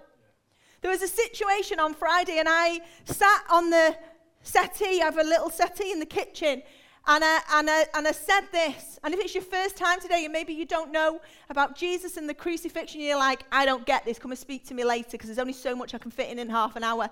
There 0.82 0.90
was 0.90 1.02
a 1.02 1.08
situation 1.08 1.78
on 1.78 1.94
Friday, 1.94 2.38
and 2.38 2.48
I 2.50 2.80
sat 3.04 3.44
on 3.50 3.70
the 3.70 3.96
settee, 4.42 5.02
I 5.02 5.04
have 5.04 5.18
a 5.18 5.22
little 5.22 5.50
settee 5.50 5.92
in 5.92 6.00
the 6.00 6.06
kitchen, 6.06 6.62
and 7.10 7.24
I, 7.24 7.40
and, 7.54 7.68
I, 7.68 7.86
and 7.94 8.06
I 8.06 8.12
said 8.12 8.42
this. 8.52 9.00
And 9.02 9.12
if 9.12 9.18
it's 9.18 9.34
your 9.34 9.42
first 9.42 9.76
time 9.76 10.00
today, 10.00 10.24
and 10.24 10.32
maybe 10.32 10.52
you 10.52 10.64
don't 10.64 10.92
know 10.92 11.20
about 11.48 11.74
Jesus 11.74 12.16
and 12.16 12.28
the 12.28 12.34
crucifixion, 12.34 13.00
you're 13.00 13.18
like, 13.18 13.42
I 13.50 13.66
don't 13.66 13.84
get 13.84 14.04
this. 14.04 14.16
Come 14.16 14.30
and 14.30 14.38
speak 14.38 14.64
to 14.68 14.74
me 14.74 14.84
later 14.84 15.08
because 15.10 15.26
there's 15.26 15.40
only 15.40 15.52
so 15.52 15.74
much 15.74 15.92
I 15.92 15.98
can 15.98 16.12
fit 16.12 16.30
in 16.30 16.38
in 16.38 16.48
half 16.48 16.76
an 16.76 16.84
hour. 16.84 17.10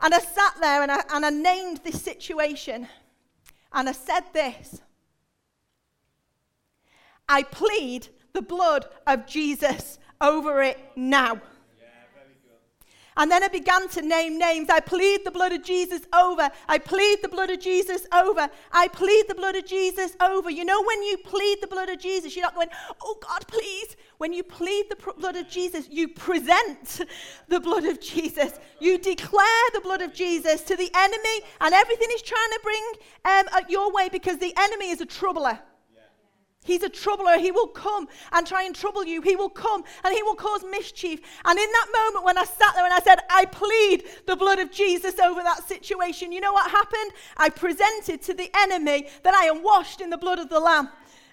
And 0.00 0.14
I 0.14 0.20
sat 0.20 0.54
there 0.60 0.82
and 0.82 0.92
I, 0.92 1.02
and 1.12 1.26
I 1.26 1.30
named 1.30 1.80
this 1.82 2.00
situation. 2.00 2.86
And 3.72 3.88
I 3.88 3.92
said 3.92 4.22
this 4.32 4.80
I 7.28 7.42
plead 7.42 8.06
the 8.34 8.42
blood 8.42 8.86
of 9.08 9.26
Jesus 9.26 9.98
over 10.20 10.62
it 10.62 10.78
now. 10.94 11.40
And 13.16 13.30
then 13.30 13.42
I 13.42 13.48
began 13.48 13.88
to 13.90 14.02
name 14.02 14.38
names. 14.38 14.68
I 14.70 14.80
plead 14.80 15.24
the 15.24 15.30
blood 15.30 15.52
of 15.52 15.62
Jesus 15.62 16.02
over. 16.14 16.50
I 16.68 16.78
plead 16.78 17.18
the 17.22 17.28
blood 17.28 17.50
of 17.50 17.60
Jesus 17.60 18.06
over. 18.12 18.48
I 18.72 18.88
plead 18.88 19.26
the 19.28 19.34
blood 19.34 19.54
of 19.56 19.66
Jesus 19.66 20.16
over. 20.20 20.50
You 20.50 20.64
know, 20.64 20.82
when 20.82 21.02
you 21.02 21.18
plead 21.18 21.58
the 21.60 21.66
blood 21.66 21.88
of 21.88 21.98
Jesus, 21.98 22.34
you're 22.34 22.44
not 22.44 22.54
going, 22.54 22.68
oh 23.02 23.18
God, 23.20 23.46
please. 23.46 23.96
When 24.18 24.32
you 24.32 24.42
plead 24.42 24.86
the 24.88 25.12
blood 25.18 25.36
of 25.36 25.48
Jesus, 25.48 25.88
you 25.90 26.08
present 26.08 27.02
the 27.48 27.60
blood 27.60 27.84
of 27.84 28.00
Jesus. 28.00 28.58
You 28.80 28.98
declare 28.98 29.66
the 29.74 29.80
blood 29.80 30.00
of 30.00 30.14
Jesus 30.14 30.62
to 30.62 30.76
the 30.76 30.90
enemy, 30.94 31.40
and 31.60 31.74
everything 31.74 32.08
is 32.12 32.22
trying 32.22 32.50
to 32.50 32.60
bring 32.62 32.84
um, 33.24 33.64
your 33.68 33.92
way 33.92 34.08
because 34.10 34.38
the 34.38 34.54
enemy 34.56 34.90
is 34.90 35.00
a 35.00 35.06
troubler. 35.06 35.58
He's 36.64 36.82
a 36.84 36.88
troubler. 36.88 37.38
He 37.38 37.50
will 37.50 37.66
come 37.66 38.06
and 38.30 38.46
try 38.46 38.62
and 38.62 38.74
trouble 38.74 39.04
you. 39.04 39.20
He 39.20 39.34
will 39.34 39.48
come 39.48 39.82
and 40.04 40.14
he 40.14 40.22
will 40.22 40.36
cause 40.36 40.64
mischief. 40.70 41.20
And 41.44 41.58
in 41.58 41.68
that 41.72 41.86
moment, 41.92 42.24
when 42.24 42.38
I 42.38 42.44
sat 42.44 42.74
there 42.74 42.84
and 42.84 42.94
I 42.94 43.00
said, 43.00 43.18
I 43.30 43.46
plead 43.46 44.04
the 44.26 44.36
blood 44.36 44.60
of 44.60 44.70
Jesus 44.70 45.18
over 45.18 45.42
that 45.42 45.66
situation, 45.66 46.30
you 46.30 46.40
know 46.40 46.52
what 46.52 46.70
happened? 46.70 47.12
I 47.36 47.48
presented 47.48 48.22
to 48.22 48.34
the 48.34 48.50
enemy 48.56 49.08
that 49.24 49.34
I 49.34 49.46
am 49.46 49.62
washed 49.62 50.00
in 50.00 50.10
the 50.10 50.18
blood 50.18 50.38
of 50.38 50.48
the 50.48 50.60
Lamb. 50.60 50.88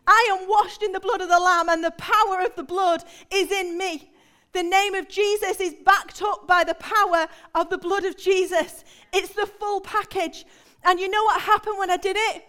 I 0.08 0.38
am 0.40 0.50
washed 0.50 0.82
in 0.82 0.92
the 0.92 1.00
blood 1.00 1.22
of 1.22 1.30
the 1.30 1.40
Lamb, 1.40 1.70
and 1.70 1.84
the 1.84 1.92
power 1.92 2.42
of 2.42 2.56
the 2.56 2.64
blood 2.64 3.04
is 3.32 3.52
in 3.52 3.78
me. 3.78 4.12
The 4.54 4.64
name 4.64 4.96
of 4.96 5.08
Jesus 5.08 5.60
is 5.60 5.76
backed 5.86 6.24
up 6.24 6.48
by 6.48 6.64
the 6.64 6.74
power 6.74 7.28
of 7.54 7.70
the 7.70 7.78
blood 7.78 8.04
of 8.06 8.18
Jesus. 8.18 8.84
It's 9.14 9.34
the 9.36 9.46
full 9.46 9.82
package. 9.82 10.46
And 10.84 11.00
you 11.00 11.10
know 11.10 11.24
what 11.26 11.42
happened 11.42 11.78
when 11.78 11.92
I 11.92 11.98
did 11.98 12.18
it? 12.18 12.49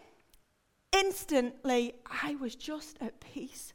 Instantly 0.92 1.94
I 2.06 2.35
was 2.37 2.54
just 2.54 2.99
at 3.00 3.20
peace 3.20 3.73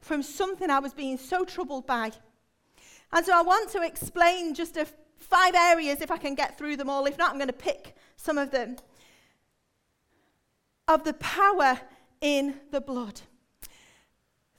from 0.00 0.22
something 0.22 0.70
I 0.70 0.78
was 0.78 0.94
being 0.94 1.18
so 1.18 1.44
troubled 1.44 1.86
by. 1.86 2.12
And 3.12 3.24
so 3.24 3.36
I 3.36 3.42
want 3.42 3.70
to 3.72 3.82
explain 3.82 4.54
just 4.54 4.76
a, 4.76 4.86
five 5.18 5.54
areas, 5.54 6.00
if 6.00 6.10
I 6.10 6.16
can 6.16 6.34
get 6.34 6.56
through 6.56 6.76
them 6.76 6.88
all. 6.88 7.06
If 7.06 7.18
not, 7.18 7.30
I'm 7.30 7.38
going 7.38 7.48
to 7.48 7.52
pick 7.52 7.96
some 8.16 8.38
of 8.38 8.50
them, 8.50 8.76
of 10.88 11.04
the 11.04 11.14
power 11.14 11.80
in 12.20 12.60
the 12.70 12.80
blood. 12.80 13.20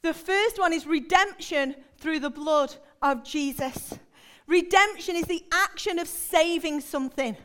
The 0.01 0.13
first 0.13 0.59
one 0.59 0.73
is 0.73 0.85
redemption 0.85 1.75
through 1.97 2.19
the 2.19 2.29
blood 2.29 2.75
of 3.01 3.23
Jesus. 3.23 3.93
Redemption 4.47 5.15
is 5.15 5.25
the 5.25 5.43
action 5.51 5.99
of 5.99 6.07
saving 6.07 6.81
something. 6.81 7.35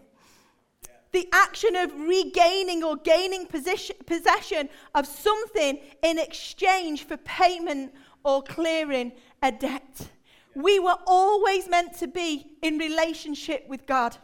The 1.12 1.28
action 1.33 1.76
of 1.76 1.92
regaining 2.00 2.83
or 2.83 2.97
gaining 2.97 3.47
position, 3.47 3.97
possession 4.07 4.69
of 4.95 5.07
something 5.07 5.78
in 6.02 6.19
exchange 6.19 7.04
for 7.04 7.16
payment 7.19 7.92
or 8.25 8.42
clearing 8.42 9.12
a 9.42 9.52
debt. 9.52 10.09
We 10.54 10.78
were 10.78 10.97
always 11.07 11.69
meant 11.69 11.99
to 11.99 12.07
be 12.07 12.57
in 12.62 12.78
relationship 12.78 13.66
with 13.69 13.87
God. 13.87 14.16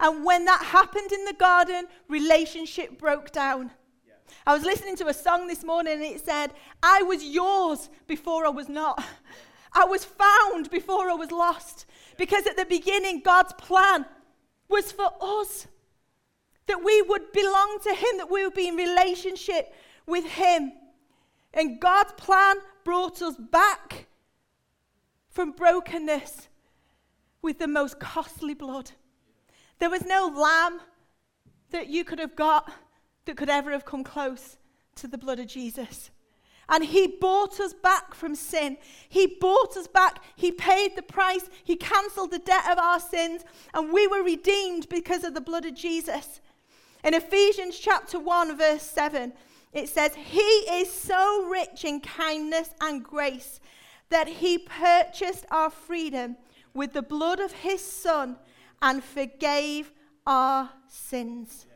And 0.00 0.24
when 0.24 0.44
that 0.44 0.62
happened 0.62 1.12
in 1.12 1.24
the 1.24 1.32
garden, 1.34 1.86
relationship 2.08 2.98
broke 2.98 3.32
down. 3.32 3.70
I 4.46 4.54
was 4.54 4.64
listening 4.64 4.96
to 4.96 5.08
a 5.08 5.14
song 5.14 5.46
this 5.46 5.64
morning 5.64 5.94
and 5.94 6.02
it 6.02 6.24
said, 6.24 6.52
I 6.82 7.02
was 7.02 7.24
yours 7.24 7.88
before 8.06 8.46
I 8.46 8.50
was 8.50 8.68
not. 8.68 9.02
I 9.72 9.84
was 9.84 10.04
found 10.04 10.70
before 10.70 11.10
I 11.10 11.14
was 11.14 11.30
lost. 11.30 11.86
Because 12.16 12.46
at 12.46 12.56
the 12.56 12.64
beginning, 12.64 13.20
God's 13.20 13.52
plan 13.54 14.06
was 14.68 14.92
for 14.92 15.10
us 15.20 15.66
that 16.68 16.84
we 16.84 17.02
would 17.02 17.32
belong 17.32 17.78
to 17.82 17.90
Him, 17.90 18.18
that 18.18 18.30
we 18.30 18.44
would 18.44 18.54
be 18.54 18.68
in 18.68 18.76
relationship 18.76 19.74
with 20.06 20.24
Him. 20.24 20.72
And 21.52 21.80
God's 21.80 22.12
plan 22.12 22.56
brought 22.84 23.20
us 23.20 23.36
back 23.36 24.06
from 25.30 25.52
brokenness 25.52 26.48
with 27.42 27.58
the 27.58 27.68
most 27.68 27.98
costly 27.98 28.54
blood. 28.54 28.92
There 29.78 29.90
was 29.90 30.04
no 30.04 30.26
lamb 30.26 30.80
that 31.70 31.88
you 31.88 32.04
could 32.04 32.18
have 32.18 32.36
got 32.36 32.72
that 33.24 33.36
could 33.36 33.50
ever 33.50 33.70
have 33.72 33.84
come 33.84 34.04
close 34.04 34.56
to 34.96 35.06
the 35.06 35.18
blood 35.18 35.38
of 35.38 35.46
Jesus. 35.46 36.10
And 36.70 36.84
he 36.84 37.06
bought 37.06 37.60
us 37.60 37.72
back 37.72 38.14
from 38.14 38.34
sin. 38.34 38.76
He 39.08 39.38
bought 39.40 39.76
us 39.76 39.86
back. 39.86 40.22
He 40.36 40.52
paid 40.52 40.96
the 40.96 41.02
price. 41.02 41.48
He 41.64 41.76
cancelled 41.76 42.30
the 42.30 42.38
debt 42.38 42.70
of 42.70 42.78
our 42.78 43.00
sins. 43.00 43.42
And 43.72 43.92
we 43.92 44.06
were 44.06 44.22
redeemed 44.22 44.88
because 44.90 45.24
of 45.24 45.32
the 45.32 45.40
blood 45.40 45.64
of 45.64 45.74
Jesus. 45.74 46.40
In 47.04 47.14
Ephesians 47.14 47.78
chapter 47.78 48.18
1, 48.18 48.56
verse 48.58 48.82
7, 48.82 49.32
it 49.72 49.88
says, 49.88 50.14
He 50.14 50.40
is 50.40 50.92
so 50.92 51.46
rich 51.46 51.84
in 51.84 52.00
kindness 52.00 52.70
and 52.80 53.04
grace 53.04 53.60
that 54.10 54.26
he 54.26 54.58
purchased 54.58 55.46
our 55.50 55.70
freedom 55.70 56.36
with 56.74 56.92
the 56.92 57.02
blood 57.02 57.40
of 57.40 57.52
his 57.52 57.84
Son 57.84 58.36
and 58.80 59.02
forgave 59.02 59.92
our 60.26 60.70
sins. 60.88 61.66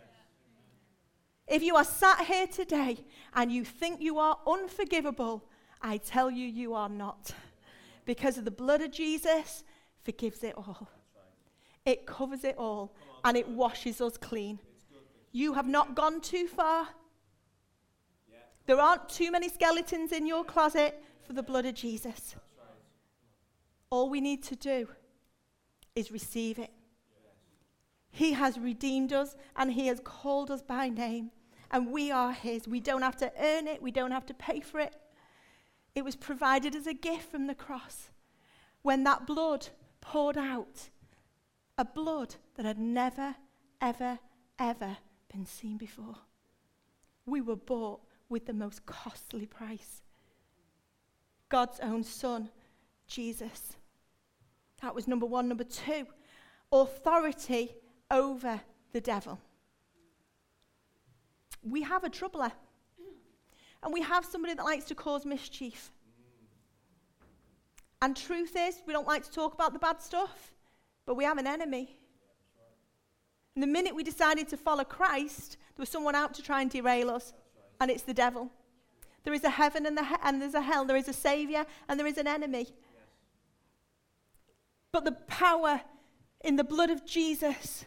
If 1.46 1.62
you 1.62 1.76
are 1.76 1.84
sat 1.84 2.24
here 2.26 2.46
today 2.46 2.98
and 3.34 3.52
you 3.52 3.64
think 3.64 4.00
you 4.00 4.18
are 4.18 4.38
unforgivable, 4.46 5.44
I 5.80 5.98
tell 5.98 6.30
you, 6.30 6.46
you 6.46 6.74
are 6.74 6.88
not. 6.88 7.32
Because 8.04 8.38
of 8.38 8.44
the 8.44 8.50
blood 8.50 8.80
of 8.80 8.90
Jesus, 8.90 9.64
forgives 10.02 10.42
it 10.42 10.54
all. 10.56 10.88
It 11.84 12.06
covers 12.06 12.44
it 12.44 12.56
all 12.56 12.94
and 13.24 13.36
it 13.36 13.48
washes 13.48 14.00
us 14.00 14.16
clean. 14.16 14.58
You 15.32 15.54
have 15.54 15.66
not 15.66 15.94
gone 15.94 16.20
too 16.20 16.46
far. 16.46 16.88
There 18.66 18.78
aren't 18.78 19.08
too 19.08 19.30
many 19.30 19.48
skeletons 19.48 20.12
in 20.12 20.26
your 20.26 20.44
closet 20.44 21.02
for 21.26 21.32
the 21.32 21.42
blood 21.42 21.66
of 21.66 21.74
Jesus. 21.74 22.36
All 23.90 24.08
we 24.08 24.20
need 24.20 24.42
to 24.44 24.56
do 24.56 24.88
is 25.96 26.12
receive 26.12 26.58
it. 26.58 26.70
He 28.10 28.32
has 28.32 28.58
redeemed 28.58 29.12
us 29.12 29.34
and 29.56 29.72
He 29.72 29.86
has 29.86 30.00
called 30.04 30.50
us 30.50 30.62
by 30.62 30.90
name. 30.90 31.30
And 31.70 31.90
we 31.90 32.10
are 32.10 32.32
His. 32.32 32.68
We 32.68 32.80
don't 32.80 33.02
have 33.02 33.16
to 33.16 33.32
earn 33.40 33.66
it, 33.66 33.82
we 33.82 33.90
don't 33.90 34.10
have 34.10 34.26
to 34.26 34.34
pay 34.34 34.60
for 34.60 34.78
it. 34.78 34.94
It 35.94 36.04
was 36.04 36.16
provided 36.16 36.76
as 36.76 36.86
a 36.86 36.94
gift 36.94 37.30
from 37.30 37.46
the 37.46 37.54
cross. 37.54 38.10
When 38.82 39.04
that 39.04 39.26
blood 39.26 39.68
poured 40.00 40.38
out, 40.38 40.90
a 41.78 41.84
blood 41.84 42.36
that 42.56 42.66
had 42.66 42.78
never, 42.78 43.36
ever, 43.80 44.18
ever 44.58 44.98
been 45.32 45.46
seen 45.46 45.76
before. 45.76 46.16
We 47.26 47.40
were 47.40 47.56
bought 47.56 48.00
with 48.28 48.46
the 48.46 48.52
most 48.52 48.84
costly 48.86 49.46
price 49.46 50.02
God's 51.48 51.80
own 51.80 52.02
Son, 52.02 52.48
Jesus. 53.06 53.76
That 54.80 54.94
was 54.94 55.06
number 55.06 55.26
one. 55.26 55.48
Number 55.48 55.64
two, 55.64 56.06
authority 56.72 57.74
over 58.10 58.58
the 58.92 59.02
devil. 59.02 59.38
We 61.62 61.82
have 61.82 62.04
a 62.04 62.08
troubler. 62.08 62.52
And 63.82 63.92
we 63.92 64.00
have 64.00 64.24
somebody 64.24 64.54
that 64.54 64.64
likes 64.64 64.84
to 64.86 64.94
cause 64.94 65.26
mischief. 65.26 65.90
And 68.00 68.16
truth 68.16 68.56
is, 68.56 68.82
we 68.86 68.94
don't 68.94 69.06
like 69.06 69.24
to 69.24 69.30
talk 69.30 69.52
about 69.52 69.74
the 69.74 69.78
bad 69.78 70.00
stuff, 70.00 70.52
but 71.04 71.16
we 71.16 71.24
have 71.24 71.36
an 71.36 71.46
enemy. 71.46 71.98
And 73.54 73.62
the 73.62 73.66
minute 73.66 73.94
we 73.94 74.02
decided 74.02 74.48
to 74.48 74.56
follow 74.56 74.84
Christ, 74.84 75.58
there 75.76 75.82
was 75.82 75.88
someone 75.88 76.14
out 76.14 76.34
to 76.34 76.42
try 76.42 76.62
and 76.62 76.70
derail 76.70 77.10
us, 77.10 77.32
and 77.80 77.90
it's 77.90 78.02
the 78.02 78.14
devil. 78.14 78.50
There 79.24 79.34
is 79.34 79.44
a 79.44 79.50
heaven 79.50 79.86
and, 79.86 79.96
the 79.96 80.04
he- 80.04 80.16
and 80.22 80.40
there's 80.40 80.54
a 80.54 80.60
hell. 80.60 80.84
There 80.84 80.96
is 80.96 81.08
a 81.08 81.12
savior 81.12 81.64
and 81.88 81.98
there 81.98 82.06
is 82.06 82.18
an 82.18 82.26
enemy. 82.26 82.68
But 84.90 85.04
the 85.04 85.12
power 85.12 85.80
in 86.42 86.56
the 86.56 86.64
blood 86.64 86.90
of 86.90 87.06
Jesus 87.06 87.84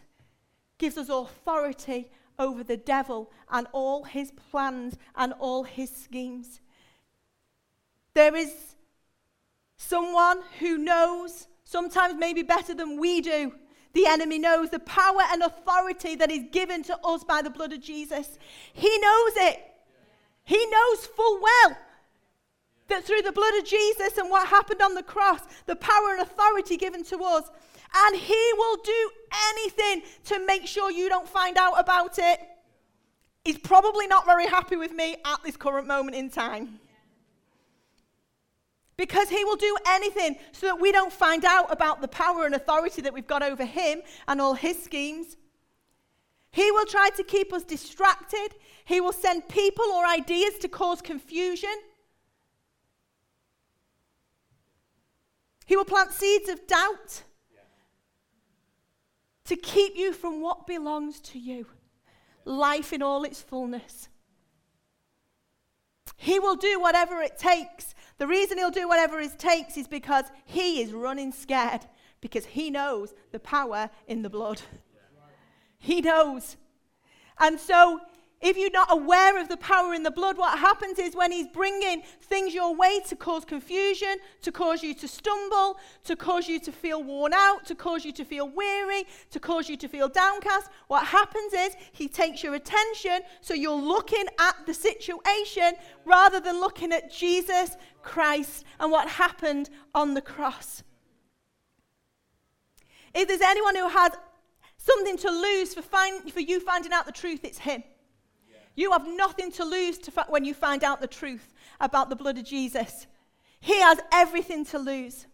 gives 0.77 0.97
us 0.97 1.09
authority 1.09 2.09
over 2.39 2.63
the 2.63 2.77
devil 2.77 3.31
and 3.49 3.67
all 3.73 4.03
his 4.03 4.31
plans 4.31 4.97
and 5.15 5.33
all 5.33 5.63
his 5.63 5.93
schemes. 5.93 6.61
There 8.13 8.35
is 8.35 8.75
someone 9.77 10.41
who 10.59 10.77
knows, 10.77 11.47
sometimes 11.63 12.15
maybe 12.15 12.43
better 12.43 12.73
than 12.73 12.97
we 12.97 13.21
do. 13.21 13.53
The 13.95 14.05
enemy 14.07 14.39
knows 14.39 14.71
the 14.71 14.79
power 14.79 15.21
and 15.31 15.41
authority 15.41 16.15
that 16.15 16.29
is 16.29 16.43
given 16.51 16.83
to 16.83 16.99
us 17.05 17.23
by 17.23 17.41
the 17.41 17.49
blood 17.49 17.71
of 17.71 17.79
Jesus. 17.79 18.37
He 18.73 18.97
knows 18.99 19.31
it. 19.37 19.63
He 20.43 20.65
knows 20.65 21.05
full 21.05 21.39
well 21.41 21.77
that 22.89 23.05
through 23.05 23.21
the 23.21 23.31
blood 23.31 23.53
of 23.57 23.63
Jesus 23.63 24.17
and 24.17 24.29
what 24.29 24.49
happened 24.49 24.81
on 24.81 24.95
the 24.95 25.01
cross, 25.01 25.39
the 25.65 25.77
power 25.77 26.11
and 26.11 26.21
authority 26.21 26.75
given 26.75 27.05
to 27.05 27.23
us, 27.23 27.49
and 27.95 28.17
He 28.17 28.51
will 28.57 28.75
do 28.83 29.09
anything 29.51 30.01
to 30.25 30.45
make 30.45 30.67
sure 30.67 30.91
you 30.91 31.07
don't 31.07 31.29
find 31.29 31.57
out 31.57 31.79
about 31.79 32.19
it. 32.19 32.41
He's 33.45 33.57
probably 33.57 34.07
not 34.07 34.25
very 34.25 34.47
happy 34.47 34.75
with 34.75 34.91
me 34.91 35.15
at 35.23 35.41
this 35.41 35.55
current 35.55 35.87
moment 35.87 36.17
in 36.17 36.29
time. 36.29 36.81
Because 38.97 39.29
he 39.29 39.43
will 39.43 39.57
do 39.57 39.75
anything 39.87 40.37
so 40.53 40.67
that 40.67 40.79
we 40.79 40.91
don't 40.91 41.11
find 41.11 41.43
out 41.43 41.71
about 41.71 42.01
the 42.01 42.07
power 42.07 42.45
and 42.45 42.55
authority 42.55 43.01
that 43.01 43.13
we've 43.13 43.27
got 43.27 43.43
over 43.43 43.65
him 43.65 44.01
and 44.27 44.39
all 44.39 44.53
his 44.53 44.81
schemes. 44.81 45.35
He 46.51 46.71
will 46.71 46.85
try 46.85 47.09
to 47.17 47.23
keep 47.23 47.51
us 47.51 47.63
distracted. 47.63 48.49
He 48.85 49.01
will 49.01 49.11
send 49.11 49.49
people 49.49 49.85
or 49.85 50.05
ideas 50.05 50.57
to 50.59 50.69
cause 50.69 51.01
confusion. 51.01 51.75
He 55.65 55.75
will 55.75 55.85
plant 55.85 56.11
seeds 56.11 56.47
of 56.47 56.65
doubt 56.67 57.23
to 59.45 59.55
keep 59.55 59.95
you 59.95 60.13
from 60.13 60.41
what 60.41 60.67
belongs 60.67 61.19
to 61.19 61.39
you 61.39 61.67
life 62.45 62.93
in 62.93 63.01
all 63.01 63.23
its 63.23 63.41
fullness. 63.41 64.07
He 66.17 66.39
will 66.39 66.55
do 66.55 66.79
whatever 66.79 67.21
it 67.21 67.37
takes. 67.37 67.93
The 68.17 68.27
reason 68.27 68.57
he'll 68.57 68.71
do 68.71 68.87
whatever 68.87 69.19
it 69.19 69.37
takes 69.37 69.77
is 69.77 69.87
because 69.87 70.25
he 70.45 70.81
is 70.81 70.93
running 70.93 71.31
scared, 71.31 71.85
because 72.21 72.45
he 72.45 72.69
knows 72.69 73.13
the 73.31 73.39
power 73.39 73.89
in 74.07 74.21
the 74.21 74.29
blood. 74.29 74.61
He 75.77 76.01
knows. 76.01 76.55
And 77.39 77.59
so, 77.59 77.99
if 78.45 78.55
you're 78.57 78.69
not 78.69 78.91
aware 78.91 79.41
of 79.41 79.49
the 79.49 79.57
power 79.57 79.95
in 79.95 80.03
the 80.03 80.11
blood, 80.11 80.37
what 80.37 80.59
happens 80.59 80.99
is 80.99 81.15
when 81.15 81.31
he's 81.31 81.47
bringing 81.47 82.03
things 82.21 82.53
your 82.53 82.75
way 82.75 82.99
to 83.07 83.15
cause 83.15 83.43
confusion, 83.43 84.17
to 84.43 84.51
cause 84.51 84.83
you 84.83 84.93
to 84.93 85.07
stumble, 85.07 85.79
to 86.03 86.15
cause 86.15 86.47
you 86.47 86.59
to 86.59 86.71
feel 86.71 87.01
worn 87.01 87.33
out, 87.33 87.65
to 87.65 87.73
cause 87.73 88.05
you 88.05 88.11
to 88.11 88.23
feel 88.23 88.47
weary, 88.47 89.07
to 89.31 89.39
cause 89.39 89.67
you 89.67 89.75
to 89.75 89.87
feel 89.87 90.07
downcast, 90.07 90.69
what 90.89 91.07
happens 91.07 91.53
is 91.53 91.75
he 91.91 92.07
takes 92.07 92.43
your 92.43 92.53
attention 92.53 93.21
so 93.41 93.55
you're 93.55 93.73
looking 93.73 94.25
at 94.39 94.55
the 94.67 94.75
situation 94.75 95.73
rather 96.05 96.39
than 96.39 96.59
looking 96.59 96.93
at 96.93 97.11
Jesus 97.11 97.75
Christ 98.03 98.63
and 98.79 98.91
what 98.91 99.09
happened 99.09 99.71
on 99.95 100.13
the 100.13 100.21
cross. 100.21 100.83
If 103.15 103.27
there's 103.27 103.41
anyone 103.41 103.75
who 103.75 103.89
has 103.89 104.11
something 104.77 105.17
to 105.17 105.31
lose 105.31 105.73
for, 105.73 105.81
find, 105.81 106.31
for 106.31 106.41
you 106.41 106.59
finding 106.59 106.93
out 106.93 107.07
the 107.07 107.11
truth, 107.11 107.39
it's 107.43 107.57
Him. 107.57 107.83
You 108.75 108.91
have 108.91 109.07
nothing 109.07 109.51
to 109.53 109.63
lose 109.63 109.97
to 109.99 110.11
fa- 110.11 110.25
when 110.29 110.45
you 110.45 110.53
find 110.53 110.83
out 110.83 111.01
the 111.01 111.07
truth 111.07 111.53
about 111.79 112.09
the 112.09 112.15
blood 112.15 112.37
of 112.37 112.43
Jesus. 112.45 113.07
He 113.59 113.79
has 113.79 113.99
everything 114.11 114.65
to 114.65 114.79
lose. 114.79 115.25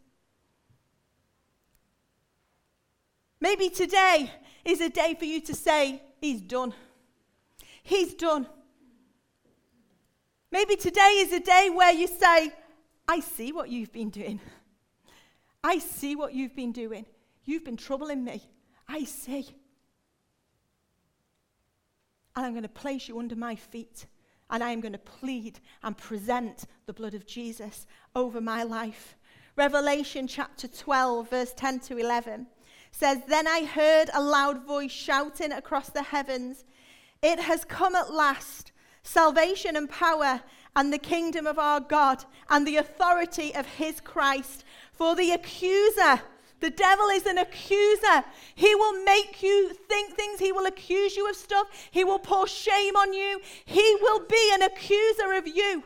Maybe 3.40 3.70
today 3.70 4.32
is 4.64 4.80
a 4.80 4.90
day 4.90 5.16
for 5.18 5.26
you 5.26 5.42
to 5.42 5.56
say, 5.56 6.02
He's 6.20 6.42
done. 6.42 6.74
He's 7.82 8.14
done. 8.14 8.48
Maybe 10.52 10.76
today 10.76 11.18
is 11.18 11.34
a 11.34 11.40
day 11.40 11.70
where 11.74 11.92
you 11.92 12.08
say, 12.08 12.52
I 13.08 13.20
see 13.22 13.52
what 13.52 13.70
you've 13.70 13.92
been 13.92 14.12
doing. 14.12 14.40
I 15.64 15.80
see 15.80 16.16
what 16.16 16.34
you've 16.34 16.56
been 16.56 16.72
doing. 16.72 17.06
You've 17.44 17.66
been 17.66 17.78
troubling 17.78 18.24
me. 18.24 18.44
I 18.88 19.06
see. 19.06 19.50
And 22.36 22.46
I'm 22.46 22.54
going 22.54 22.64
to 22.64 22.70
place 22.70 23.08
you 23.08 23.20
under 23.20 23.36
my 23.36 23.56
feet. 23.56 24.06
And 24.50 24.64
I 24.64 24.72
am 24.72 24.82
going 24.82 24.94
to 24.94 25.00
plead 25.00 25.60
and 25.84 25.98
present 25.98 26.66
the 26.86 26.94
blood 26.94 27.14
of 27.14 27.26
Jesus 27.26 27.88
over 28.16 28.42
my 28.42 28.64
life. 28.64 29.16
Revelation 29.56 30.28
chapter 30.28 30.68
12, 30.68 31.30
verse 31.30 31.54
10 31.56 31.80
to 31.82 31.98
11 31.98 32.48
says, 32.92 33.20
Then 33.28 33.48
I 33.48 33.66
heard 33.66 34.10
a 34.14 34.22
loud 34.22 34.66
voice 34.66 34.92
shouting 34.92 35.52
across 35.52 35.90
the 35.90 36.04
heavens, 36.04 36.66
It 37.22 37.40
has 37.40 37.66
come 37.66 37.96
at 37.96 38.14
last, 38.14 38.72
salvation 39.04 39.76
and 39.76 39.90
power, 39.90 40.42
and 40.76 40.92
the 40.92 40.98
kingdom 40.98 41.48
of 41.48 41.60
our 41.60 41.80
God, 41.80 42.24
and 42.50 42.66
the 42.66 42.78
authority 42.78 43.54
of 43.56 43.66
his 43.66 44.00
Christ. 44.00 44.64
For 44.94 45.16
the 45.16 45.32
accuser, 45.32 46.22
the 46.62 46.70
devil 46.70 47.08
is 47.08 47.26
an 47.26 47.38
accuser. 47.38 48.24
He 48.56 48.74
will 48.76 49.04
make 49.04 49.44
you 49.44 49.74
think 49.90 50.16
things. 50.16 50.40
He 50.40 50.52
will 50.52 50.68
accuse 50.68 51.18
you 51.18 51.30
of 51.30 51.36
stuff. 51.36 51.68
He 51.92 52.04
will 52.04 52.20
pour 52.20 52.48
shame 52.48 52.96
on 52.96 53.14
you. 53.14 53.42
He 53.66 53.98
will 54.02 54.26
be 54.28 54.52
an 54.54 54.62
accuser 54.62 55.34
of 55.34 55.48
you. 55.48 55.84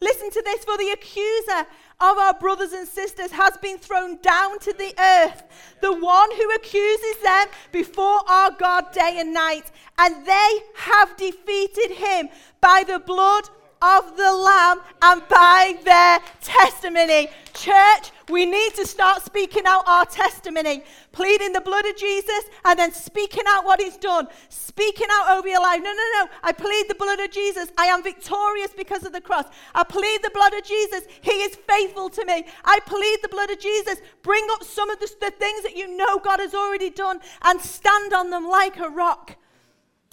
Listen 0.00 0.30
to 0.30 0.42
this 0.42 0.64
for 0.64 0.76
the 0.76 0.90
accuser 0.90 1.66
of 2.00 2.18
our 2.18 2.34
brothers 2.34 2.72
and 2.72 2.86
sisters 2.86 3.32
has 3.32 3.56
been 3.56 3.78
thrown 3.78 4.18
down 4.22 4.58
to 4.60 4.72
the 4.72 4.94
earth, 4.98 5.42
the 5.80 5.92
one 5.92 6.30
who 6.36 6.54
accuses 6.54 7.16
them 7.22 7.48
before 7.72 8.20
our 8.28 8.52
God 8.52 8.92
day 8.92 9.16
and 9.18 9.34
night. 9.34 9.72
And 9.98 10.24
they 10.24 10.58
have 10.76 11.16
defeated 11.16 11.96
him 11.96 12.28
by 12.60 12.84
the 12.86 13.00
blood 13.00 13.48
of 13.80 14.16
the 14.16 14.32
Lamb 14.32 14.80
and 15.02 15.22
by 15.28 15.78
their 15.84 16.20
testimony. 16.40 17.28
Church, 17.54 18.12
we 18.28 18.46
need 18.46 18.74
to 18.74 18.86
start 18.86 19.24
speaking 19.24 19.64
out 19.66 19.84
our 19.86 20.04
testimony, 20.04 20.84
pleading 21.12 21.52
the 21.52 21.60
blood 21.60 21.86
of 21.86 21.96
Jesus 21.96 22.44
and 22.64 22.78
then 22.78 22.92
speaking 22.92 23.44
out 23.48 23.64
what 23.64 23.80
He's 23.80 23.96
done, 23.96 24.28
speaking 24.48 25.08
out 25.10 25.36
over 25.38 25.48
your 25.48 25.60
life. 25.60 25.80
No, 25.82 25.90
no, 25.92 26.24
no. 26.24 26.30
I 26.42 26.52
plead 26.52 26.86
the 26.88 26.94
blood 26.94 27.20
of 27.20 27.30
Jesus. 27.30 27.70
I 27.76 27.86
am 27.86 28.02
victorious 28.02 28.70
because 28.76 29.04
of 29.04 29.12
the 29.12 29.20
cross. 29.20 29.46
I 29.74 29.84
plead 29.84 30.22
the 30.22 30.30
blood 30.30 30.54
of 30.54 30.64
Jesus. 30.64 31.04
He 31.20 31.32
is 31.32 31.56
faithful 31.56 32.10
to 32.10 32.24
me. 32.24 32.44
I 32.64 32.78
plead 32.86 33.18
the 33.22 33.28
blood 33.28 33.50
of 33.50 33.58
Jesus. 33.58 34.00
Bring 34.22 34.46
up 34.52 34.62
some 34.62 34.90
of 34.90 35.00
the, 35.00 35.10
the 35.20 35.30
things 35.32 35.62
that 35.62 35.76
you 35.76 35.96
know 35.96 36.18
God 36.18 36.40
has 36.40 36.54
already 36.54 36.90
done 36.90 37.20
and 37.42 37.60
stand 37.60 38.12
on 38.12 38.30
them 38.30 38.48
like 38.48 38.78
a 38.78 38.88
rock. 38.88 39.36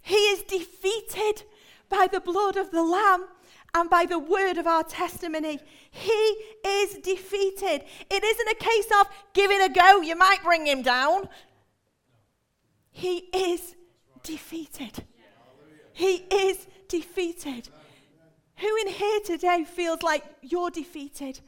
He 0.02 0.16
is 0.16 0.44
defeated 0.44 1.44
by 1.90 2.08
the 2.12 2.20
blood 2.20 2.58
of 2.58 2.72
the 2.72 2.84
Lamb 2.84 3.26
and 3.76 3.90
by 3.90 4.06
the 4.06 4.18
word 4.18 4.58
of 4.58 4.66
our 4.66 4.84
testimony. 4.84 5.60
He 5.92 6.36
is 6.66 6.96
defeated. 6.96 7.84
It 8.10 8.24
isn't 8.24 8.50
a 8.50 8.56
case 8.56 8.88
of 9.00 9.08
give 9.34 9.52
it 9.52 9.70
a 9.70 9.74
go, 9.74 10.02
you 10.02 10.16
might 10.16 10.42
bring 10.44 10.66
him 10.66 10.82
down. 10.82 11.28
He 12.92 13.18
is 13.34 13.76
defeated. 14.24 15.04
He 15.92 16.26
is 16.32 16.66
defeated. 16.88 17.70
Who 18.58 18.76
in 18.78 18.88
here 18.88 19.20
today 19.26 19.66
feels 19.66 20.02
like 20.02 20.24
you're 20.42 20.72
defeated? 20.72 21.42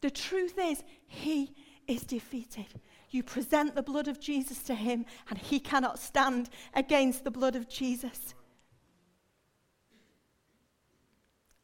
The 0.00 0.10
truth 0.10 0.58
is, 0.58 0.82
he 1.06 1.54
is 1.86 2.02
defeated. 2.02 2.66
You 3.10 3.22
present 3.22 3.76
the 3.76 3.82
blood 3.82 4.08
of 4.08 4.18
Jesus 4.18 4.58
to 4.64 4.74
him, 4.74 5.06
and 5.30 5.38
he 5.38 5.60
cannot 5.60 6.00
stand 6.00 6.50
against 6.74 7.22
the 7.22 7.30
blood 7.30 7.54
of 7.54 7.68
Jesus. 7.68 8.34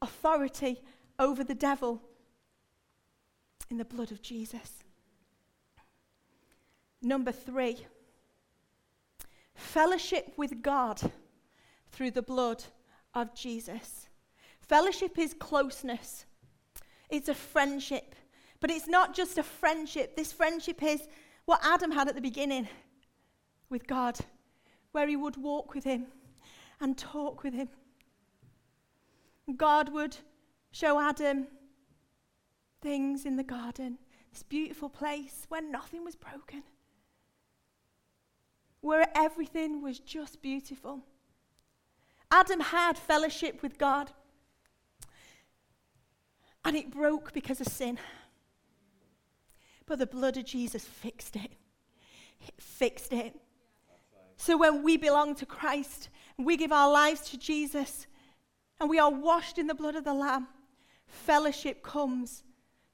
Authority 0.02 0.80
over 1.18 1.44
the 1.44 1.54
devil 1.54 2.00
in 3.70 3.76
the 3.76 3.84
blood 3.84 4.10
of 4.10 4.22
Jesus. 4.22 4.84
Number 7.02 7.32
three, 7.32 7.86
fellowship 9.54 10.32
with 10.36 10.62
God 10.62 11.00
through 11.92 12.10
the 12.10 12.22
blood 12.22 12.64
of 13.14 13.34
Jesus. 13.34 14.06
Fellowship 14.60 15.18
is 15.18 15.34
closeness, 15.34 16.24
it's 17.08 17.28
a 17.28 17.34
friendship. 17.34 18.14
But 18.60 18.70
it's 18.70 18.86
not 18.86 19.14
just 19.14 19.38
a 19.38 19.42
friendship. 19.42 20.16
This 20.16 20.32
friendship 20.32 20.82
is 20.82 21.08
what 21.46 21.60
Adam 21.64 21.90
had 21.90 22.08
at 22.08 22.14
the 22.14 22.20
beginning 22.20 22.68
with 23.70 23.86
God, 23.86 24.18
where 24.92 25.08
he 25.08 25.16
would 25.16 25.36
walk 25.36 25.74
with 25.74 25.84
him 25.84 26.06
and 26.78 26.96
talk 26.96 27.42
with 27.42 27.54
him 27.54 27.70
God 29.56 29.92
would 29.92 30.16
show 30.72 31.00
Adam 31.00 31.46
things 32.80 33.24
in 33.24 33.36
the 33.36 33.42
garden, 33.44 33.98
this 34.32 34.42
beautiful 34.42 34.88
place 34.88 35.46
where 35.48 35.62
nothing 35.62 36.04
was 36.04 36.16
broken, 36.16 36.62
where 38.80 39.06
everything 39.14 39.82
was 39.82 39.98
just 39.98 40.40
beautiful. 40.40 41.04
Adam 42.30 42.60
had 42.60 42.96
fellowship 42.96 43.62
with 43.62 43.76
God, 43.78 44.12
and 46.64 46.76
it 46.76 46.90
broke 46.90 47.32
because 47.32 47.60
of 47.60 47.66
sin. 47.66 47.98
But 49.86 49.98
the 49.98 50.06
blood 50.06 50.36
of 50.36 50.44
Jesus 50.44 50.84
fixed 50.84 51.34
it. 51.34 51.52
It 52.46 52.54
fixed 52.58 53.12
it. 53.12 53.34
So 54.36 54.56
when 54.56 54.82
we 54.82 54.96
belong 54.96 55.34
to 55.36 55.46
Christ, 55.46 56.08
we 56.38 56.56
give 56.56 56.72
our 56.72 56.90
lives 56.90 57.28
to 57.30 57.36
Jesus, 57.36 58.06
and 58.80 58.88
we 58.88 58.98
are 58.98 59.10
washed 59.10 59.58
in 59.58 59.66
the 59.66 59.74
blood 59.74 59.94
of 59.94 60.04
the 60.04 60.14
Lamb, 60.14 60.48
fellowship 61.06 61.82
comes 61.82 62.42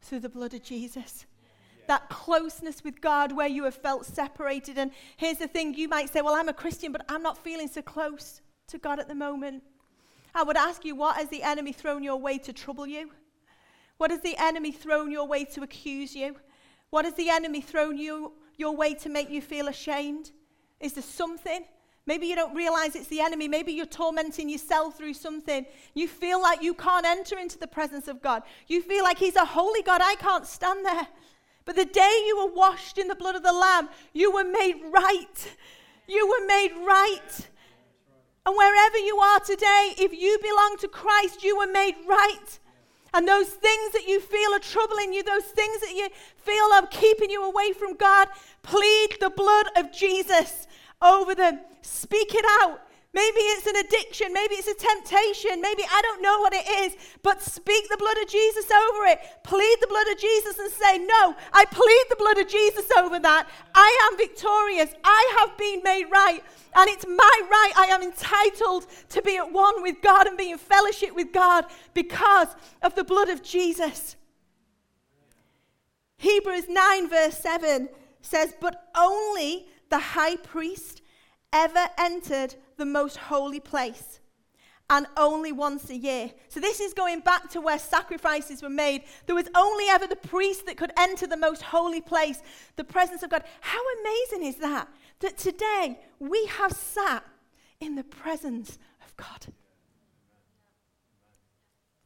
through 0.01 0.21
the 0.21 0.29
blood 0.29 0.53
of 0.55 0.63
Jesus. 0.63 1.27
That 1.87 2.09
closeness 2.09 2.83
with 2.83 3.01
God 3.01 3.31
where 3.31 3.47
you 3.47 3.65
have 3.65 3.77
felt 3.77 4.05
separated. 4.05 4.77
And 4.77 4.91
here's 5.17 5.39
the 5.39 5.47
thing 5.47 5.75
you 5.75 5.89
might 5.89 6.11
say, 6.11 6.21
Well, 6.21 6.35
I'm 6.35 6.49
a 6.49 6.53
Christian, 6.53 6.91
but 6.91 7.05
I'm 7.09 7.23
not 7.23 7.39
feeling 7.39 7.69
so 7.69 7.81
close 7.83 8.41
to 8.69 8.79
God 8.79 8.99
at 8.99 9.07
the 9.07 9.15
moment. 9.15 9.63
I 10.35 10.43
would 10.43 10.57
ask 10.57 10.85
you, 10.85 10.95
what 10.95 11.17
has 11.17 11.29
the 11.29 11.43
enemy 11.43 11.73
thrown 11.73 12.03
your 12.03 12.17
way 12.17 12.37
to 12.39 12.53
trouble 12.53 12.87
you? 12.87 13.11
What 13.97 14.11
has 14.11 14.21
the 14.21 14.37
enemy 14.37 14.71
thrown 14.71 15.11
your 15.11 15.27
way 15.27 15.47
to 15.47 15.63
accuse 15.63 16.15
you? 16.15 16.37
What 16.91 17.07
has 17.07 17.15
the 17.15 17.31
enemy 17.31 17.63
thrown 17.63 17.97
you 17.97 18.33
your 18.57 18.77
way 18.77 18.93
to 18.95 19.09
make 19.09 19.31
you 19.31 19.41
feel 19.41 19.69
ashamed? 19.69 20.33
Is 20.79 20.93
there 20.93 21.03
something 21.03 21.65
Maybe 22.07 22.29
you 22.29 22.37
don't 22.37 22.55
realize 22.55 22.95
it's 22.95 23.09
the 23.09 23.21
enemy. 23.21 23.49
Maybe 23.49 23.73
you're 23.73 23.85
tormenting 23.85 24.49
yourself 24.49 24.97
through 24.97 25.15
something. 25.15 25.67
You 25.95 26.07
feel 26.07 26.41
like 26.41 26.63
you 26.63 26.73
can't 26.73 27.05
enter 27.05 27.37
into 27.37 27.59
the 27.59 27.67
presence 27.67 28.07
of 28.07 28.23
God. 28.23 28.45
You 28.69 28.81
feel 28.81 29.03
like 29.03 29.19
He's 29.19 29.35
a 29.35 29.45
holy 29.45 29.83
God. 29.83 30.01
I 30.03 30.15
can't 30.15 30.47
stand 30.47 30.87
there. 30.87 31.09
But 31.65 31.75
the 31.75 31.85
day 31.85 32.23
you 32.27 32.37
were 32.39 32.55
washed 32.55 32.97
in 32.97 33.09
the 33.09 33.17
blood 33.17 33.35
of 33.35 33.43
the 33.43 33.53
Lamb, 33.53 33.89
you 34.13 34.33
were 34.33 34.45
made 34.45 34.77
right. 34.89 35.55
You 36.07 36.29
were 36.29 36.47
made 36.47 36.71
right. 36.87 37.49
And 38.47 38.57
wherever 38.57 38.99
you 38.99 39.19
are 39.19 39.41
today, 39.41 39.95
if 39.99 40.13
you 40.13 40.39
belong 40.41 40.77
to 40.83 40.89
Christ, 40.89 41.43
you 41.43 41.59
were 41.59 41.67
made 41.67 41.97
right. 42.07 42.61
And 43.13 43.27
those 43.27 43.49
things 43.49 43.93
that 43.95 44.07
you 44.07 44.21
feel 44.21 44.55
are 44.55 44.61
troubling 44.61 45.13
you, 45.13 45.25
those 45.25 45.47
things 45.47 45.81
that 45.81 45.95
you 45.97 46.09
feel 46.37 46.67
are 46.75 46.87
keeping 46.87 47.31
you 47.31 47.43
away 47.45 47.73
from 47.73 47.97
God, 47.97 48.29
plead 48.63 49.17
the 49.21 49.31
blood 49.31 49.67
of 49.77 49.93
Jesus 49.93 50.69
over 51.03 51.35
them. 51.35 51.61
Speak 51.83 52.35
it 52.35 52.45
out. 52.63 52.81
Maybe 53.17 53.41
it's 53.41 53.67
an 53.67 53.77
addiction. 53.77 54.35
Maybe 54.35 54.57
it's 54.57 54.69
a 54.69 54.75
temptation. 54.75 55.63
Maybe 55.63 55.83
I 55.91 56.03
don't 56.03 56.21
know 56.21 56.39
what 56.41 56.53
it 56.53 56.69
is. 56.69 56.97
But 57.23 57.41
speak 57.41 57.89
the 57.89 57.97
blood 57.97 58.19
of 58.19 58.29
Jesus 58.29 58.71
over 58.71 59.07
it. 59.07 59.21
Plead 59.43 59.77
the 59.81 59.87
blood 59.87 60.07
of 60.09 60.19
Jesus 60.19 60.59
and 60.59 60.71
say, 60.71 60.99
No, 60.99 61.35
I 61.51 61.65
plead 61.65 62.05
the 62.11 62.17
blood 62.17 62.37
of 62.37 62.47
Jesus 62.47 62.87
over 62.99 63.19
that. 63.21 63.49
I 63.75 64.11
am 64.11 64.19
victorious. 64.19 64.91
I 65.03 65.37
have 65.39 65.57
been 65.57 65.83
made 65.83 66.05
right. 66.13 66.45
And 66.75 66.91
it's 66.91 67.07
my 67.07 67.41
right. 67.51 67.73
I 67.75 67.87
am 67.87 68.03
entitled 68.03 68.87
to 69.09 69.23
be 69.23 69.39
at 69.39 69.51
one 69.51 69.83
with 69.83 70.03
God 70.03 70.27
and 70.27 70.37
be 70.37 70.51
in 70.51 70.59
fellowship 70.59 71.15
with 71.15 71.33
God 71.33 71.65
because 71.95 72.49
of 72.83 72.95
the 72.97 73.05
blood 73.05 73.31
of 73.31 73.43
Jesus. 73.43 74.17
Hebrews 76.19 76.69
9, 76.69 77.09
verse 77.09 77.39
7 77.39 77.89
says, 78.21 78.53
But 78.61 78.91
only 78.95 79.69
the 79.97 80.03
high 80.03 80.37
priest 80.37 81.01
ever 81.55 81.89
entered 81.97 82.55
the 82.77 82.85
most 82.85 83.17
holy 83.17 83.61
place 83.61 84.21
and 84.91 85.07
only 85.17 85.53
once 85.53 85.89
a 85.89 85.97
year. 85.97 86.31
So, 86.49 86.61
this 86.61 86.81
is 86.81 86.93
going 86.93 87.21
back 87.21 87.49
to 87.53 87.63
where 87.63 87.79
sacrifices 87.79 88.63
were 88.63 88.69
made. 88.69 89.05
There 89.25 89.35
was 89.35 89.49
only 89.55 89.87
ever 89.89 90.07
the 90.07 90.15
priest 90.35 90.67
that 90.67 90.77
could 90.77 90.93
enter 90.99 91.27
the 91.27 91.39
most 91.39 91.63
holy 91.63 92.03
place, 92.03 92.43
the 92.77 92.85
presence 92.85 93.23
of 93.23 93.31
God. 93.31 93.45
How 93.63 93.81
amazing 94.01 94.45
is 94.47 94.57
that? 94.57 94.87
That 95.21 95.39
today 95.39 95.99
we 96.19 96.45
have 96.45 96.73
sat 96.73 97.25
in 97.81 97.95
the 97.95 98.05
presence 98.05 98.79
of 99.03 99.17
God. 99.17 99.47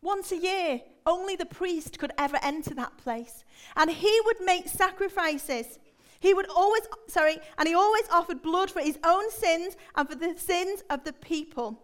Once 0.01 0.31
a 0.31 0.37
year, 0.37 0.81
only 1.07 1.35
the 1.35 1.45
priest 1.45 1.99
could 1.99 2.13
ever 2.17 2.39
enter 2.41 2.73
that 2.75 2.97
place. 2.99 3.45
And 3.75 3.91
he 3.91 4.21
would 4.27 4.41
make 4.43 4.69
sacrifices. 4.69 5.81
He 6.21 6.35
would 6.35 6.49
always, 6.49 6.83
sorry, 7.09 7.39
and 7.59 7.67
he 7.67 7.75
always 7.75 8.05
offered 8.13 8.43
blood 8.43 8.71
for 8.71 8.81
his 8.81 8.99
own 9.03 9.31
sins 9.31 9.77
and 9.95 10.09
for 10.09 10.15
the 10.15 10.35
sins 10.37 10.85
of 10.91 11.05
the 11.05 11.15
people 11.15 11.83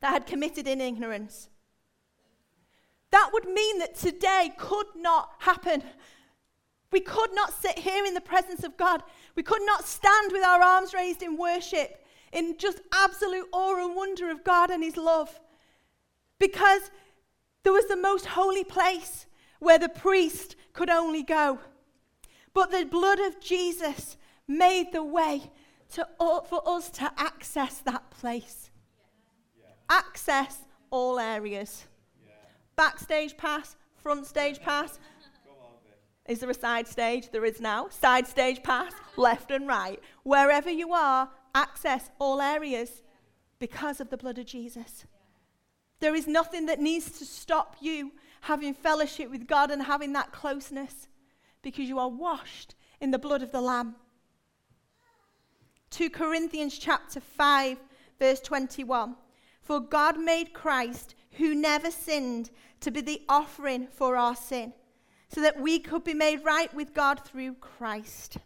that 0.00 0.12
had 0.12 0.26
committed 0.26 0.68
in 0.68 0.80
ignorance. 0.80 1.48
that 3.10 3.30
would 3.32 3.44
mean 3.44 3.78
that 3.78 3.94
today 3.94 4.52
could 4.56 4.86
not 4.96 5.30
happen. 5.38 5.82
We 6.90 7.00
could 7.00 7.32
not 7.32 7.52
sit 7.52 7.78
here 7.78 8.04
in 8.04 8.14
the 8.14 8.20
presence 8.20 8.64
of 8.64 8.76
God. 8.76 9.02
We 9.36 9.42
could 9.42 9.62
not 9.62 9.84
stand 9.84 10.32
with 10.32 10.44
our 10.44 10.60
arms 10.60 10.92
raised 10.92 11.22
in 11.22 11.36
worship, 11.36 12.04
in 12.32 12.56
just 12.58 12.80
absolute 12.92 13.46
awe 13.52 13.84
and 13.84 13.96
wonder 13.96 14.30
of 14.30 14.44
God 14.44 14.70
and 14.70 14.82
His 14.82 14.96
love. 14.96 15.40
Because 16.38 16.90
there 17.62 17.72
was 17.72 17.86
the 17.86 17.96
most 17.96 18.26
holy 18.26 18.64
place 18.64 19.26
where 19.58 19.78
the 19.78 19.88
priest 19.88 20.56
could 20.72 20.90
only 20.90 21.22
go. 21.22 21.58
But 22.54 22.70
the 22.70 22.84
blood 22.84 23.18
of 23.18 23.40
Jesus 23.40 24.16
made 24.46 24.92
the 24.92 25.04
way 25.04 25.50
to, 25.92 26.08
for 26.18 26.62
us 26.66 26.88
to 26.90 27.12
access 27.18 27.78
that 27.80 28.10
place. 28.10 28.70
Yeah. 29.58 29.66
Access 29.90 30.58
all 30.90 31.18
areas. 31.18 31.84
Yeah. 32.24 32.32
Backstage 32.76 33.36
pass, 33.36 33.76
front 33.96 34.26
stage 34.26 34.60
pass. 34.60 34.98
Is 36.26 36.38
there 36.38 36.48
a 36.48 36.54
side 36.54 36.88
stage? 36.88 37.30
There 37.30 37.44
is 37.44 37.60
now. 37.60 37.88
Side 37.90 38.26
stage 38.26 38.62
pass, 38.62 38.92
left 39.16 39.50
and 39.50 39.68
right. 39.68 40.00
Wherever 40.22 40.70
you 40.70 40.92
are, 40.94 41.28
access 41.54 42.08
all 42.18 42.40
areas 42.40 43.02
because 43.58 44.00
of 44.00 44.08
the 44.08 44.16
blood 44.16 44.38
of 44.38 44.46
Jesus. 44.46 45.04
There 46.00 46.14
is 46.14 46.26
nothing 46.26 46.66
that 46.66 46.80
needs 46.80 47.18
to 47.18 47.26
stop 47.26 47.76
you 47.80 48.12
having 48.42 48.74
fellowship 48.74 49.30
with 49.30 49.46
God 49.46 49.70
and 49.70 49.82
having 49.82 50.12
that 50.14 50.32
closeness 50.32 51.08
because 51.64 51.88
you 51.88 51.98
are 51.98 52.08
washed 52.08 52.76
in 53.00 53.10
the 53.10 53.18
blood 53.18 53.42
of 53.42 53.50
the 53.50 53.60
Lamb. 53.60 53.96
2 55.90 56.10
Corinthians 56.10 56.78
chapter 56.78 57.18
5 57.18 57.78
verse 58.20 58.40
21 58.40 59.16
For 59.62 59.80
God 59.80 60.20
made 60.20 60.52
Christ 60.52 61.14
who 61.32 61.54
never 61.54 61.90
sinned 61.90 62.50
to 62.80 62.90
be 62.90 63.00
the 63.00 63.22
offering 63.28 63.88
for 63.88 64.16
our 64.16 64.36
sin 64.36 64.72
so 65.28 65.40
that 65.40 65.60
we 65.60 65.78
could 65.78 66.04
be 66.04 66.14
made 66.14 66.44
right 66.44 66.72
with 66.74 66.94
God 66.94 67.24
through 67.24 67.54
Christ. 67.54 68.36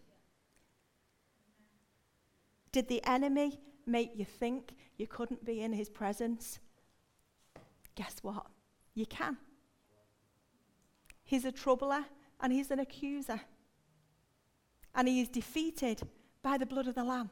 Did 2.72 2.88
the 2.88 3.04
enemy 3.04 3.58
make 3.86 4.12
you 4.14 4.24
think 4.24 4.74
you 4.96 5.06
couldn't 5.06 5.44
be 5.44 5.60
in 5.60 5.72
his 5.72 5.88
presence? 5.88 6.60
Guess 7.94 8.18
what? 8.22 8.46
You 8.94 9.06
can. 9.06 9.38
He's 11.24 11.44
a 11.44 11.52
troubler 11.52 12.04
and 12.40 12.52
he's 12.52 12.70
an 12.70 12.78
accuser. 12.78 13.40
And 14.94 15.06
he 15.06 15.20
is 15.20 15.28
defeated 15.28 16.02
by 16.42 16.58
the 16.58 16.66
blood 16.66 16.88
of 16.88 16.94
the 16.94 17.04
Lamb 17.04 17.30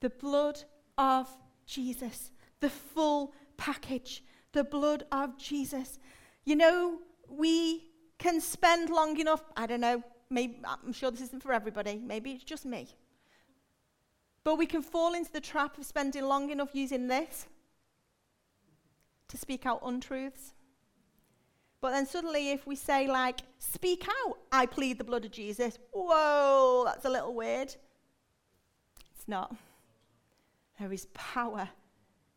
the 0.00 0.10
blood 0.10 0.62
of 0.96 1.28
Jesus, 1.66 2.30
the 2.60 2.70
full 2.70 3.34
package, 3.56 4.22
the 4.52 4.64
blood 4.64 5.04
of 5.10 5.36
Jesus. 5.36 5.98
You 6.44 6.56
know, 6.56 6.98
we 7.28 7.90
can 8.18 8.40
spend 8.40 8.90
long 8.90 9.18
enough, 9.18 9.42
I 9.56 9.66
don't 9.66 9.80
know, 9.80 10.02
maybe, 10.30 10.60
I'm 10.64 10.92
sure 10.92 11.10
this 11.10 11.22
isn't 11.22 11.42
for 11.42 11.52
everybody, 11.52 11.96
maybe 11.96 12.32
it's 12.32 12.44
just 12.44 12.64
me. 12.64 12.88
But 14.44 14.56
we 14.56 14.66
can 14.66 14.82
fall 14.82 15.14
into 15.14 15.32
the 15.32 15.40
trap 15.40 15.78
of 15.78 15.84
spending 15.84 16.24
long 16.24 16.50
enough 16.50 16.70
using 16.74 17.08
this 17.08 17.46
to 19.28 19.36
speak 19.36 19.66
out 19.66 19.80
untruths. 19.84 20.54
But 21.80 21.92
then 21.92 22.06
suddenly, 22.06 22.50
if 22.50 22.66
we 22.66 22.74
say, 22.74 23.06
like, 23.06 23.40
speak 23.58 24.06
out, 24.08 24.38
I 24.50 24.66
plead 24.66 24.98
the 24.98 25.04
blood 25.04 25.24
of 25.24 25.30
Jesus, 25.30 25.78
whoa, 25.92 26.82
that's 26.86 27.04
a 27.04 27.10
little 27.10 27.34
weird. 27.34 27.74
It's 29.14 29.28
not. 29.28 29.54
There 30.78 30.92
is 30.92 31.06
power 31.14 31.68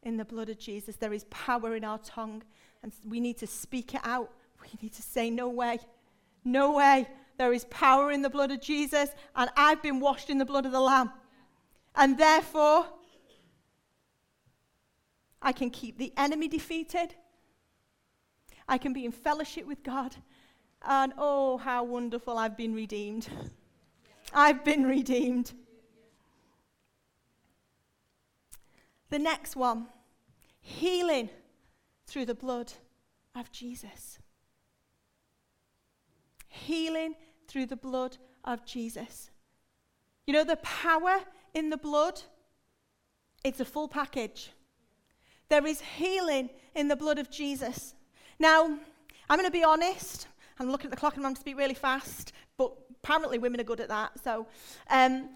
in 0.03 0.17
the 0.17 0.25
blood 0.25 0.49
of 0.49 0.57
Jesus. 0.57 0.95
There 0.95 1.13
is 1.13 1.25
power 1.25 1.75
in 1.75 1.83
our 1.83 1.99
tongue. 1.99 2.43
And 2.83 2.91
we 3.07 3.19
need 3.19 3.37
to 3.37 3.47
speak 3.47 3.93
it 3.93 4.01
out. 4.03 4.31
We 4.61 4.67
need 4.81 4.93
to 4.93 5.01
say, 5.01 5.29
No 5.29 5.49
way. 5.49 5.79
No 6.43 6.73
way. 6.73 7.07
There 7.37 7.53
is 7.53 7.65
power 7.65 8.11
in 8.11 8.21
the 8.21 8.29
blood 8.29 8.51
of 8.51 8.61
Jesus. 8.61 9.09
And 9.35 9.49
I've 9.55 9.81
been 9.81 9.99
washed 9.99 10.29
in 10.29 10.37
the 10.37 10.45
blood 10.45 10.65
of 10.65 10.71
the 10.71 10.79
Lamb. 10.79 11.11
And 11.95 12.17
therefore, 12.17 12.85
I 15.41 15.51
can 15.51 15.69
keep 15.69 15.97
the 15.97 16.13
enemy 16.17 16.47
defeated. 16.47 17.15
I 18.71 18.77
can 18.77 18.93
be 18.93 19.03
in 19.03 19.11
fellowship 19.11 19.67
with 19.67 19.83
God. 19.83 20.15
And 20.83 21.11
oh, 21.17 21.57
how 21.57 21.83
wonderful 21.83 22.37
I've 22.37 22.55
been 22.55 22.73
redeemed. 22.73 23.27
I've 24.33 24.63
been 24.63 24.85
redeemed. 24.85 25.51
The 29.09 29.19
next 29.19 29.57
one 29.57 29.87
healing 30.61 31.29
through 32.07 32.25
the 32.25 32.33
blood 32.33 32.71
of 33.35 33.51
Jesus. 33.51 34.19
Healing 36.47 37.15
through 37.49 37.65
the 37.65 37.75
blood 37.75 38.17
of 38.45 38.65
Jesus. 38.65 39.31
You 40.25 40.33
know, 40.33 40.45
the 40.45 40.55
power 40.57 41.19
in 41.53 41.69
the 41.69 41.77
blood, 41.77 42.21
it's 43.43 43.59
a 43.59 43.65
full 43.65 43.89
package. 43.89 44.51
There 45.49 45.65
is 45.65 45.81
healing 45.81 46.49
in 46.73 46.87
the 46.87 46.95
blood 46.95 47.19
of 47.19 47.29
Jesus. 47.29 47.95
Now, 48.41 48.63
I'm 49.29 49.37
going 49.37 49.45
to 49.45 49.51
be 49.51 49.63
honest. 49.63 50.27
I'm 50.57 50.71
looking 50.71 50.87
at 50.87 50.89
the 50.89 50.97
clock 50.97 51.13
and 51.13 51.23
I'm 51.23 51.25
going 51.25 51.35
to 51.35 51.41
speak 51.41 51.59
really 51.59 51.75
fast, 51.75 52.33
but 52.57 52.73
apparently 53.03 53.37
women 53.37 53.61
are 53.61 53.63
good 53.63 53.79
at 53.79 53.89
that. 53.89 54.19
So, 54.23 54.47
um, 54.89 55.29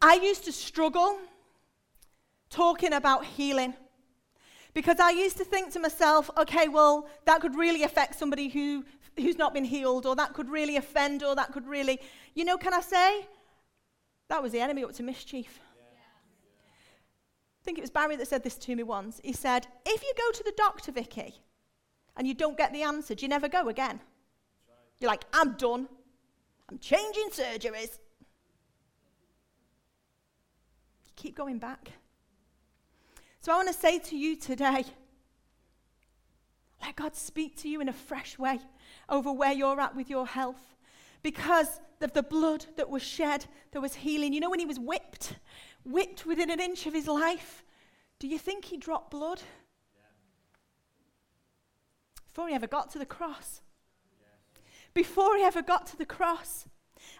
I 0.00 0.14
used 0.14 0.46
to 0.46 0.52
struggle 0.52 1.18
talking 2.48 2.94
about 2.94 3.26
healing. 3.26 3.74
Because 4.72 4.98
I 5.00 5.10
used 5.10 5.36
to 5.36 5.44
think 5.44 5.70
to 5.74 5.80
myself, 5.80 6.30
okay, 6.38 6.68
well, 6.68 7.10
that 7.26 7.42
could 7.42 7.54
really 7.54 7.82
affect 7.82 8.18
somebody 8.18 8.48
who, 8.48 8.86
who's 9.18 9.36
not 9.36 9.52
been 9.52 9.64
healed, 9.64 10.06
or 10.06 10.16
that 10.16 10.32
could 10.32 10.48
really 10.48 10.76
offend, 10.76 11.22
or 11.22 11.34
that 11.36 11.52
could 11.52 11.66
really, 11.66 12.00
you 12.34 12.46
know, 12.46 12.56
can 12.56 12.72
I 12.72 12.80
say? 12.80 13.26
That 14.30 14.42
was 14.42 14.52
the 14.52 14.60
enemy 14.60 14.82
up 14.82 14.94
to 14.94 15.02
mischief. 15.02 15.60
I 17.60 17.64
think 17.64 17.76
it 17.76 17.82
was 17.82 17.90
Barry 17.90 18.16
that 18.16 18.28
said 18.28 18.44
this 18.44 18.56
to 18.56 18.74
me 18.74 18.82
once. 18.82 19.20
He 19.22 19.34
said, 19.34 19.66
if 19.84 20.02
you 20.02 20.12
go 20.16 20.38
to 20.38 20.42
the 20.42 20.54
doctor, 20.56 20.90
Vicky, 20.90 21.42
and 22.18 22.26
you 22.26 22.34
don't 22.34 22.58
get 22.58 22.72
the 22.72 22.82
answer, 22.82 23.14
do 23.14 23.24
you 23.24 23.28
never 23.28 23.48
go 23.48 23.68
again? 23.68 24.00
You're 25.00 25.10
like, 25.10 25.24
I'm 25.32 25.52
done. 25.52 25.88
I'm 26.68 26.78
changing 26.78 27.30
surgeries. 27.30 27.98
You 31.06 31.12
keep 31.16 31.36
going 31.36 31.58
back. 31.58 31.92
So 33.40 33.52
I 33.52 33.56
want 33.56 33.68
to 33.68 33.74
say 33.74 34.00
to 34.00 34.16
you 34.16 34.36
today 34.36 34.84
let 36.82 36.96
God 36.96 37.16
speak 37.16 37.56
to 37.58 37.68
you 37.68 37.80
in 37.80 37.88
a 37.88 37.92
fresh 37.92 38.38
way 38.38 38.60
over 39.08 39.32
where 39.32 39.52
you're 39.52 39.80
at 39.80 39.96
with 39.96 40.10
your 40.10 40.26
health. 40.26 40.76
Because 41.22 41.80
of 42.00 42.12
the 42.12 42.22
blood 42.22 42.66
that 42.76 42.88
was 42.88 43.02
shed, 43.02 43.46
there 43.72 43.80
was 43.80 43.94
healing. 43.94 44.32
You 44.32 44.40
know, 44.40 44.50
when 44.50 44.60
he 44.60 44.66
was 44.66 44.78
whipped, 44.78 45.34
whipped 45.84 46.24
within 46.24 46.50
an 46.50 46.60
inch 46.60 46.86
of 46.86 46.94
his 46.94 47.08
life, 47.08 47.64
do 48.20 48.28
you 48.28 48.38
think 48.38 48.66
he 48.66 48.76
dropped 48.76 49.10
blood? 49.10 49.42
Before 52.32 52.48
he 52.48 52.54
ever 52.54 52.66
got 52.66 52.90
to 52.92 52.98
the 52.98 53.06
cross. 53.06 53.60
Before 54.94 55.36
he 55.36 55.42
ever 55.42 55.62
got 55.62 55.86
to 55.88 55.96
the 55.96 56.06
cross. 56.06 56.66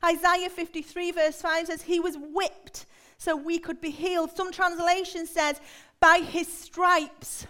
Isaiah 0.05 0.49
53, 0.49 1.13
verse 1.13 1.41
5 1.41 1.67
says, 1.67 1.83
He 1.83 2.01
was 2.01 2.17
whipped 2.19 2.87
so 3.19 3.37
we 3.37 3.59
could 3.59 3.81
be 3.81 3.91
healed. 3.91 4.37
Some 4.37 4.53
translation 4.53 5.27
says, 5.27 5.61
by 6.01 6.19
his 6.19 6.47
stripes, 6.47 7.47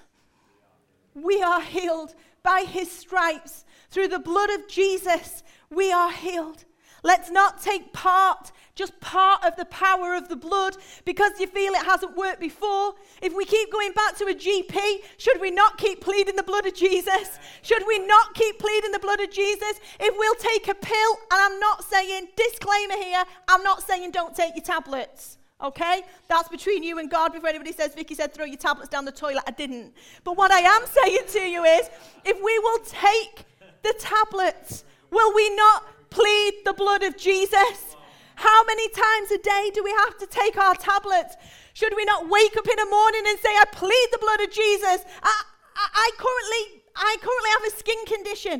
we 1.14 1.42
are 1.42 1.60
healed. 1.60 2.14
By 2.42 2.64
his 2.66 2.90
stripes, 2.90 3.64
through 3.90 4.08
the 4.08 4.18
blood 4.18 4.48
of 4.50 4.68
Jesus, 4.68 5.42
we 5.70 5.92
are 5.92 6.10
healed. 6.10 6.64
Let's 7.02 7.30
not 7.30 7.62
take 7.62 7.92
part, 7.92 8.52
just 8.74 8.98
part 9.00 9.44
of 9.44 9.56
the 9.56 9.64
power 9.66 10.14
of 10.14 10.28
the 10.28 10.36
blood, 10.36 10.76
because 11.04 11.32
you 11.38 11.46
feel 11.46 11.72
it 11.74 11.84
hasn't 11.84 12.16
worked 12.16 12.40
before. 12.40 12.94
If 13.22 13.34
we 13.34 13.44
keep 13.44 13.70
going 13.72 13.92
back 13.92 14.16
to 14.18 14.24
a 14.24 14.34
GP, 14.34 14.76
should 15.16 15.40
we 15.40 15.50
not 15.50 15.78
keep 15.78 16.00
pleading 16.00 16.36
the 16.36 16.42
blood 16.42 16.66
of 16.66 16.74
Jesus? 16.74 17.38
Should 17.62 17.84
we 17.86 17.98
not 18.00 18.34
keep 18.34 18.58
pleading 18.58 18.92
the 18.92 18.98
blood 18.98 19.20
of 19.20 19.30
Jesus? 19.30 19.80
If 20.00 20.14
we'll 20.18 20.34
take 20.34 20.68
a 20.68 20.74
pill, 20.74 21.18
and 21.32 21.52
I'm 21.52 21.60
not 21.60 21.84
saying, 21.84 22.28
disclaimer 22.36 22.96
here, 22.96 23.22
I'm 23.48 23.62
not 23.62 23.82
saying 23.82 24.10
don't 24.10 24.34
take 24.34 24.54
your 24.56 24.64
tablets. 24.64 25.38
Okay? 25.60 26.02
That's 26.28 26.48
between 26.48 26.82
you 26.82 26.98
and 26.98 27.10
God 27.10 27.32
before 27.32 27.48
anybody 27.48 27.72
says, 27.72 27.94
Vicky 27.94 28.14
said, 28.14 28.32
throw 28.32 28.44
your 28.44 28.58
tablets 28.58 28.88
down 28.88 29.04
the 29.04 29.12
toilet. 29.12 29.42
I 29.46 29.50
didn't. 29.50 29.92
But 30.24 30.36
what 30.36 30.52
I 30.52 30.60
am 30.60 30.82
saying 30.86 31.24
to 31.28 31.40
you 31.40 31.64
is, 31.64 31.90
if 32.24 32.36
we 32.42 32.58
will 32.60 32.78
take 32.84 33.44
the 33.82 33.94
tablets, 33.98 34.84
will 35.10 35.34
we 35.34 35.54
not 35.56 35.84
plead 36.10 36.54
the 36.64 36.72
blood 36.72 37.02
of 37.02 37.16
Jesus? 37.16 37.96
How 38.36 38.64
many 38.64 38.88
times 38.90 39.30
a 39.32 39.38
day 39.38 39.70
do 39.74 39.82
we 39.82 39.90
have 39.90 40.16
to 40.18 40.26
take 40.26 40.56
our 40.56 40.74
tablets? 40.74 41.36
Should 41.74 41.94
we 41.96 42.04
not 42.04 42.28
wake 42.28 42.56
up 42.56 42.68
in 42.68 42.76
the 42.76 42.86
morning 42.90 43.24
and 43.26 43.38
say, 43.38 43.50
I 43.50 43.64
plead 43.72 44.08
the 44.12 44.18
blood 44.18 44.40
of 44.40 44.50
Jesus? 44.50 45.04
I, 45.22 45.42
I, 45.76 45.88
I 45.94 46.10
currently, 46.16 46.82
I 46.94 47.16
currently 47.20 47.50
have 47.50 47.72
a 47.72 47.76
skin 47.76 48.04
condition. 48.06 48.52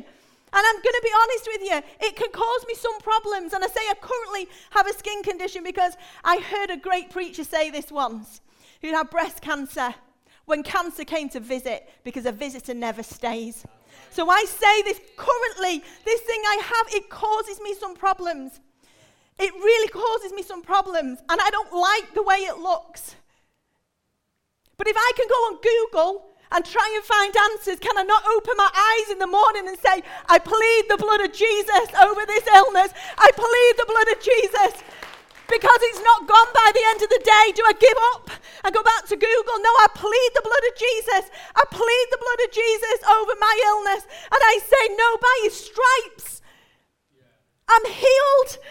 And 0.51 0.63
I'm 0.67 0.75
going 0.75 0.83
to 0.83 1.01
be 1.03 1.11
honest 1.21 1.47
with 1.53 1.61
you, 1.69 2.07
it 2.07 2.15
can 2.15 2.31
cause 2.31 2.65
me 2.67 2.73
some 2.73 2.99
problems. 2.99 3.53
And 3.53 3.63
I 3.63 3.67
say 3.67 3.81
I 3.81 3.93
currently 4.01 4.47
have 4.71 4.87
a 4.87 4.93
skin 4.93 5.21
condition 5.23 5.63
because 5.63 5.93
I 6.23 6.37
heard 6.39 6.71
a 6.71 6.77
great 6.77 7.09
preacher 7.11 7.43
say 7.43 7.69
this 7.69 7.91
once 7.91 8.41
who 8.81 8.89
had 8.89 9.09
breast 9.09 9.41
cancer. 9.41 9.93
when 10.49 10.63
cancer 10.63 11.05
came 11.05 11.29
to 11.29 11.39
visit 11.39 11.87
because 12.03 12.25
a 12.25 12.31
visitor 12.31 12.73
never 12.73 13.03
stays. 13.03 13.63
So 14.09 14.29
I 14.29 14.43
say 14.45 14.81
this 14.83 14.99
currently, 15.17 15.83
this 16.05 16.21
thing 16.21 16.41
I 16.45 16.61
have, 16.61 16.93
it 16.93 17.09
causes 17.09 17.59
me 17.61 17.73
some 17.73 17.95
problems. 17.95 18.59
It 19.37 19.53
really 19.53 19.87
causes 19.87 20.33
me 20.33 20.43
some 20.43 20.61
problems, 20.61 21.19
and 21.29 21.39
I 21.41 21.49
don't 21.49 21.73
like 21.73 22.13
the 22.13 22.23
way 22.23 22.37
it 22.37 22.57
looks. 22.57 23.15
But 24.77 24.87
if 24.87 24.95
I 24.97 25.11
can 25.15 25.27
go 25.27 25.35
on 25.35 25.59
Google 25.61 26.25
and 26.51 26.65
try 26.65 26.91
and 26.95 27.03
find 27.03 27.35
answers, 27.51 27.79
can 27.79 27.97
I 27.97 28.03
not 28.03 28.23
open 28.35 28.55
my 28.57 28.69
eyes 28.73 29.11
in 29.11 29.19
the 29.19 29.27
morning 29.27 29.67
and 29.67 29.77
say, 29.77 30.03
I 30.27 30.39
plead 30.39 30.85
the 30.89 30.97
blood 30.97 31.21
of 31.21 31.31
Jesus 31.31 31.87
over 32.01 32.25
this 32.25 32.47
illness? 32.47 32.91
I 33.17 33.29
plead 33.35 33.73
the 33.77 33.85
blood 33.87 34.07
of 34.11 34.23
Jesus 34.23 34.83
because 35.49 35.81
it's 35.89 36.01
not 36.05 36.29
gone 36.29 36.51
by 36.53 36.69
the 36.73 36.85
end 36.93 37.01
of 37.01 37.09
the 37.09 37.23
day. 37.25 37.45
Do 37.57 37.63
I 37.65 37.73
give 37.73 37.99
up 38.13 38.29
and 38.63 38.73
go 38.73 38.83
back 38.83 39.05
to 39.09 39.17
Google? 39.17 39.57
No, 39.59 39.73
I 39.81 39.87
plead 39.93 40.31
the 40.37 40.45
blood 40.45 40.65
of 40.69 40.73
Jesus. 40.77 41.23
I 41.57 41.63
plead 41.69 42.05
the 42.13 42.21
blood 42.21 42.41
of 42.45 42.49
Jesus 42.53 42.97
over 43.09 43.33
my 43.41 43.53
illness. 43.73 44.05
And 44.29 44.41
I 44.41 44.55
say, 44.61 44.83
No, 44.95 45.09
by 45.17 45.35
his 45.43 45.55
stripes, 45.57 46.41
I'm 47.67 47.85
healed. 47.91 48.61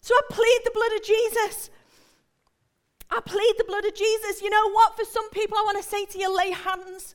So 0.00 0.14
I 0.14 0.22
plead 0.30 0.60
the 0.64 0.74
blood 0.74 0.92
of 0.96 1.02
Jesus. 1.02 1.70
I 3.10 3.20
plead 3.20 3.54
the 3.58 3.64
blood 3.64 3.84
of 3.84 3.94
Jesus. 3.94 4.40
You 4.40 4.50
know 4.50 4.70
what? 4.70 4.96
For 4.96 5.04
some 5.04 5.28
people, 5.30 5.58
I 5.58 5.62
want 5.62 5.82
to 5.82 5.88
say 5.88 6.06
to 6.06 6.18
you, 6.18 6.34
lay 6.34 6.50
hands. 6.50 7.14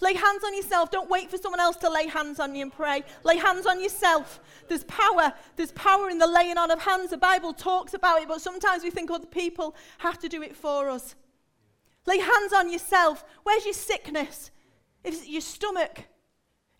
Lay 0.00 0.14
hands 0.14 0.42
on 0.44 0.56
yourself. 0.56 0.90
Don't 0.90 1.08
wait 1.08 1.30
for 1.30 1.38
someone 1.38 1.60
else 1.60 1.76
to 1.76 1.90
lay 1.90 2.08
hands 2.08 2.40
on 2.40 2.54
you 2.54 2.62
and 2.62 2.72
pray. 2.72 3.02
Lay 3.22 3.36
hands 3.36 3.64
on 3.64 3.80
yourself. 3.80 4.40
There's 4.68 4.84
power. 4.84 5.32
There's 5.56 5.72
power 5.72 6.10
in 6.10 6.18
the 6.18 6.26
laying 6.26 6.58
on 6.58 6.70
of 6.70 6.80
hands. 6.80 7.10
The 7.10 7.16
Bible 7.16 7.52
talks 7.52 7.94
about 7.94 8.20
it, 8.20 8.28
but 8.28 8.40
sometimes 8.40 8.82
we 8.82 8.90
think 8.90 9.10
other 9.10 9.26
people 9.26 9.74
have 9.98 10.18
to 10.18 10.28
do 10.28 10.42
it 10.42 10.56
for 10.56 10.90
us. 10.90 11.14
Lay 12.06 12.18
hands 12.18 12.52
on 12.52 12.70
yourself. 12.70 13.24
Where's 13.44 13.64
your 13.64 13.74
sickness? 13.74 14.50
Is 15.04 15.22
it 15.22 15.28
your 15.28 15.40
stomach? 15.40 16.04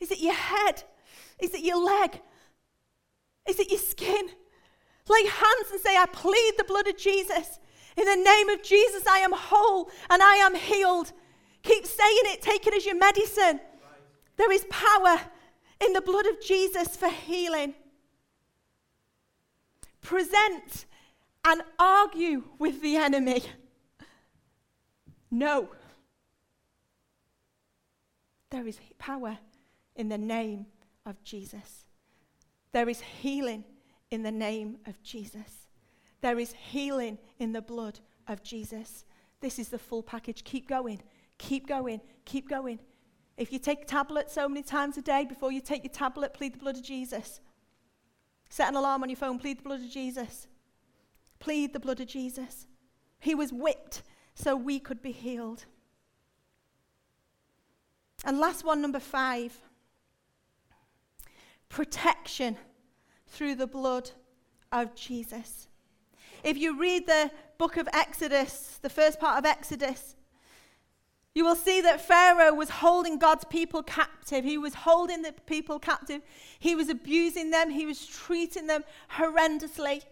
Is 0.00 0.10
it 0.10 0.20
your 0.20 0.34
head? 0.34 0.82
Is 1.38 1.54
it 1.54 1.64
your 1.64 1.82
leg? 1.82 2.20
Is 3.48 3.58
it 3.58 3.70
your 3.70 3.80
skin? 3.80 4.28
Lay 5.08 5.26
hands 5.26 5.70
and 5.70 5.80
say, 5.80 5.96
I 5.96 6.06
plead 6.06 6.54
the 6.56 6.64
blood 6.64 6.88
of 6.88 6.96
Jesus. 6.96 7.58
In 7.96 8.04
the 8.06 8.16
name 8.16 8.48
of 8.48 8.62
Jesus, 8.62 9.06
I 9.06 9.18
am 9.18 9.32
whole 9.32 9.90
and 10.10 10.22
I 10.22 10.36
am 10.36 10.54
healed. 10.54 11.12
Keep 11.64 11.86
saying 11.86 12.20
it, 12.26 12.42
take 12.42 12.66
it 12.66 12.74
as 12.74 12.86
your 12.86 12.96
medicine. 12.96 13.58
There 14.36 14.52
is 14.52 14.64
power 14.68 15.20
in 15.84 15.92
the 15.92 16.00
blood 16.00 16.26
of 16.26 16.40
Jesus 16.40 16.96
for 16.96 17.08
healing. 17.08 17.74
Present 20.02 20.84
and 21.44 21.62
argue 21.78 22.44
with 22.58 22.80
the 22.82 22.96
enemy. 22.96 23.42
No. 25.30 25.70
There 28.50 28.66
is 28.68 28.78
power 28.98 29.38
in 29.96 30.08
the 30.08 30.18
name 30.18 30.66
of 31.06 31.22
Jesus. 31.24 31.84
There 32.72 32.88
is 32.88 33.00
healing 33.00 33.64
in 34.10 34.22
the 34.22 34.30
name 34.30 34.78
of 34.86 35.02
Jesus. 35.02 35.68
There 36.20 36.38
is 36.38 36.52
healing 36.52 37.18
in 37.38 37.52
the 37.52 37.62
blood 37.62 38.00
of 38.28 38.42
Jesus. 38.42 39.04
This 39.40 39.58
is 39.58 39.68
the 39.68 39.78
full 39.78 40.02
package. 40.02 40.44
Keep 40.44 40.68
going. 40.68 41.00
Keep 41.44 41.68
going. 41.68 42.00
Keep 42.24 42.48
going. 42.48 42.78
If 43.36 43.52
you 43.52 43.58
take 43.58 43.86
tablets 43.86 44.32
so 44.32 44.48
many 44.48 44.62
times 44.62 44.96
a 44.96 45.02
day, 45.02 45.26
before 45.26 45.52
you 45.52 45.60
take 45.60 45.84
your 45.84 45.92
tablet, 45.92 46.32
plead 46.32 46.54
the 46.54 46.58
blood 46.58 46.76
of 46.76 46.82
Jesus. 46.82 47.40
Set 48.48 48.68
an 48.68 48.76
alarm 48.76 49.02
on 49.02 49.10
your 49.10 49.16
phone, 49.16 49.38
plead 49.38 49.58
the 49.58 49.62
blood 49.62 49.80
of 49.80 49.90
Jesus. 49.90 50.46
Plead 51.40 51.74
the 51.74 51.80
blood 51.80 52.00
of 52.00 52.06
Jesus. 52.06 52.66
He 53.18 53.34
was 53.34 53.52
whipped 53.52 54.02
so 54.34 54.56
we 54.56 54.78
could 54.78 55.02
be 55.02 55.12
healed. 55.12 55.66
And 58.24 58.38
last 58.38 58.64
one, 58.64 58.80
number 58.80 59.00
five 59.00 59.60
protection 61.68 62.56
through 63.26 63.56
the 63.56 63.66
blood 63.66 64.10
of 64.72 64.94
Jesus. 64.94 65.68
If 66.42 66.56
you 66.56 66.80
read 66.80 67.06
the 67.06 67.30
book 67.58 67.76
of 67.76 67.88
Exodus, 67.92 68.78
the 68.80 68.88
first 68.88 69.20
part 69.20 69.38
of 69.38 69.44
Exodus, 69.44 70.14
you 71.34 71.44
will 71.44 71.56
see 71.56 71.80
that 71.80 72.00
Pharaoh 72.00 72.54
was 72.54 72.70
holding 72.70 73.18
God's 73.18 73.44
people 73.44 73.82
captive. 73.82 74.44
He 74.44 74.56
was 74.56 74.74
holding 74.74 75.22
the 75.22 75.32
people 75.46 75.80
captive. 75.80 76.22
He 76.60 76.76
was 76.76 76.88
abusing 76.88 77.50
them. 77.50 77.70
He 77.70 77.86
was 77.86 78.06
treating 78.06 78.68
them 78.68 78.84
horrendously. 79.16 80.02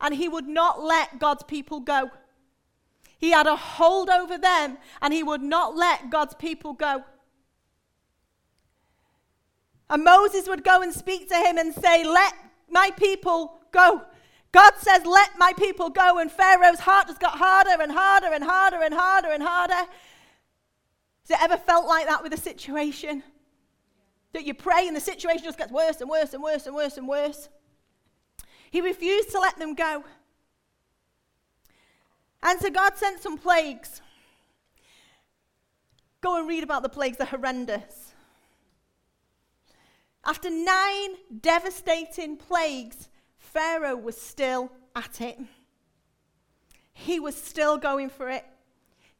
And 0.00 0.14
he 0.14 0.28
would 0.28 0.48
not 0.48 0.82
let 0.82 1.20
God's 1.20 1.44
people 1.44 1.80
go. 1.80 2.10
He 3.18 3.30
had 3.30 3.46
a 3.46 3.56
hold 3.56 4.10
over 4.10 4.38
them, 4.38 4.78
and 5.02 5.12
he 5.12 5.24
would 5.24 5.42
not 5.42 5.76
let 5.76 6.10
God's 6.10 6.34
people 6.34 6.72
go. 6.72 7.04
And 9.90 10.04
Moses 10.04 10.48
would 10.48 10.64
go 10.64 10.82
and 10.82 10.92
speak 10.92 11.28
to 11.28 11.34
him 11.34 11.58
and 11.58 11.74
say, 11.74 12.04
Let 12.04 12.34
my 12.70 12.90
people 12.96 13.60
go. 13.72 14.02
God 14.52 14.72
says, 14.76 15.04
Let 15.04 15.38
my 15.38 15.52
people 15.54 15.90
go. 15.90 16.18
And 16.18 16.30
Pharaoh's 16.30 16.80
heart 16.80 17.08
just 17.08 17.20
got 17.20 17.38
harder 17.38 17.82
and 17.82 17.90
harder 17.90 18.32
and 18.32 18.44
harder 18.44 18.82
and 18.82 18.94
harder 18.94 19.28
and 19.28 19.42
harder. 19.42 19.88
Has 21.28 21.38
it 21.38 21.44
ever 21.44 21.58
felt 21.58 21.86
like 21.86 22.06
that 22.06 22.22
with 22.22 22.32
a 22.32 22.38
situation? 22.38 23.22
That 24.32 24.46
you 24.46 24.54
pray 24.54 24.86
and 24.86 24.96
the 24.96 25.00
situation 25.00 25.44
just 25.44 25.58
gets 25.58 25.72
worse 25.72 26.00
and 26.00 26.08
worse 26.08 26.32
and 26.32 26.42
worse 26.42 26.66
and 26.66 26.74
worse 26.74 26.96
and 26.96 27.06
worse? 27.06 27.48
He 28.70 28.80
refused 28.80 29.30
to 29.30 29.38
let 29.38 29.58
them 29.58 29.74
go. 29.74 30.04
And 32.42 32.58
so 32.60 32.70
God 32.70 32.96
sent 32.96 33.20
some 33.20 33.36
plagues. 33.36 34.00
Go 36.20 36.38
and 36.38 36.48
read 36.48 36.62
about 36.62 36.82
the 36.82 36.88
plagues, 36.88 37.18
they're 37.18 37.26
horrendous. 37.26 38.14
After 40.24 40.50
nine 40.50 41.10
devastating 41.40 42.36
plagues, 42.36 43.08
Pharaoh 43.38 43.96
was 43.96 44.20
still 44.20 44.72
at 44.94 45.20
it. 45.20 45.38
He 46.92 47.20
was 47.20 47.36
still 47.36 47.78
going 47.78 48.10
for 48.10 48.28
it. 48.28 48.44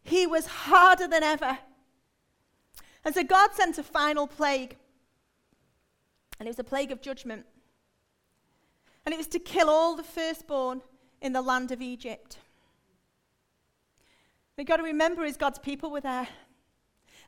He 0.02 0.26
was 0.26 0.46
harder 0.46 1.06
than 1.06 1.22
ever. 1.22 1.58
And 3.04 3.14
so 3.14 3.22
God 3.22 3.50
sent 3.54 3.78
a 3.78 3.82
final 3.82 4.26
plague. 4.26 4.76
And 6.38 6.46
it 6.46 6.50
was 6.50 6.58
a 6.58 6.64
plague 6.64 6.92
of 6.92 7.00
judgment. 7.00 7.46
And 9.04 9.12
it 9.12 9.18
was 9.18 9.26
to 9.28 9.38
kill 9.38 9.70
all 9.70 9.96
the 9.96 10.02
firstborn 10.02 10.82
in 11.20 11.32
the 11.32 11.42
land 11.42 11.72
of 11.72 11.80
Egypt. 11.80 12.38
We've 14.56 14.66
got 14.66 14.76
to 14.78 14.82
remember 14.82 15.24
is 15.24 15.36
God's 15.36 15.58
people 15.58 15.90
were 15.90 16.00
there. 16.00 16.28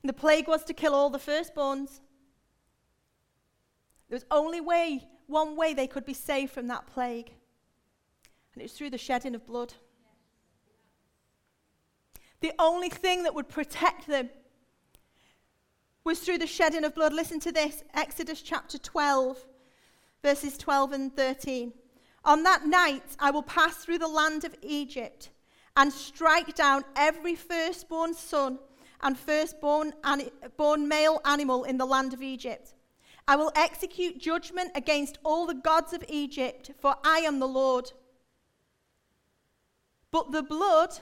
And 0.03 0.09
the 0.09 0.15
plague 0.15 0.49
was 0.49 0.65
to 0.65 0.75
kill 0.75 0.95
all 0.95 1.11
the 1.11 1.19
firstborns. 1.19 2.01
There 4.09 4.17
was 4.17 4.27
only 4.31 4.61
way, 4.61 5.07
one 5.27 5.57
way 5.57 5.75
they 5.75 5.87
could 5.87 6.05
be 6.05 6.15
saved 6.15 6.53
from 6.53 6.67
that 6.69 6.87
plague. 6.87 7.33
And 8.53 8.61
it 8.61 8.65
was 8.65 8.73
through 8.73 8.91
the 8.91 8.99
shedding 8.99 9.35
of 9.35 9.47
blood. 9.47 9.75
The 12.41 12.53
only 12.59 12.89
thing 12.89 13.23
that 13.23 13.35
would 13.35 13.49
protect 13.49 14.07
them 14.07 14.31
was 16.05 16.21
through 16.21 16.39
the 16.39 16.47
shedding 16.47 16.85
of 16.85 16.95
blood. 16.95 17.13
Listen 17.13 17.41
to 17.41 17.53
this 17.53 17.85
Exodus 17.95 18.41
chapter 18.41 18.79
12, 18.79 19.47
verses 20.23 20.57
12 20.57 20.93
and 20.93 21.17
13. 21.17 21.73
On 22.25 22.43
that 22.43 22.67
night, 22.67 23.17
I 23.19 23.31
will 23.31 23.43
pass 23.43 23.77
through 23.77 23.99
the 23.99 24.09
land 24.09 24.45
of 24.45 24.55
Egypt 24.63 25.31
and 25.77 25.93
strike 25.93 26.55
down 26.55 26.85
every 26.97 27.35
firstborn 27.35 28.15
son 28.15 28.59
and 29.03 29.19
firstborn 29.19 29.93
born 30.57 30.89
male 30.89 31.21
animal 31.25 31.65
in 31.65 31.79
the 31.79 31.87
land 31.87 32.13
of 32.13 32.23
Egypt. 32.23 32.75
I 33.27 33.37
will 33.37 33.53
execute 33.55 34.19
judgment 34.19 34.73
against 34.75 35.19
all 35.25 35.47
the 35.47 35.55
gods 35.55 35.93
of 35.93 36.05
Egypt, 36.09 36.73
for 36.81 36.97
I 37.05 37.19
am 37.21 37.39
the 37.39 37.49
Lord. 37.49 37.93
But 40.11 40.33
the 40.33 40.43
blood, 40.43 40.99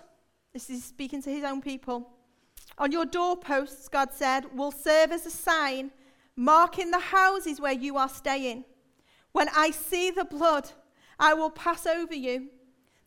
this 0.53 0.69
is 0.69 0.85
speaking 0.85 1.23
to 1.23 1.31
his 1.31 1.45
own 1.45 1.63
people, 1.63 2.11
on 2.79 2.93
your 2.93 3.05
doorposts, 3.05 3.89
God 3.89 4.13
said, 4.13 4.57
will 4.57 4.71
serve 4.71 5.11
as 5.11 5.27
a 5.27 5.31
sign, 5.31 5.91
marking 6.37 6.91
the 6.91 6.99
houses 6.99 7.61
where 7.61 7.73
you 7.73 7.97
are 7.97 8.09
staying. 8.09 8.65
When 9.33 9.49
I 9.55 9.71
see 9.71 10.11
the 10.11 10.25
blood, 10.25 10.71
I 11.19 11.35
will 11.35 11.51
pass 11.51 11.87
over 11.87 12.15
you. 12.15 12.49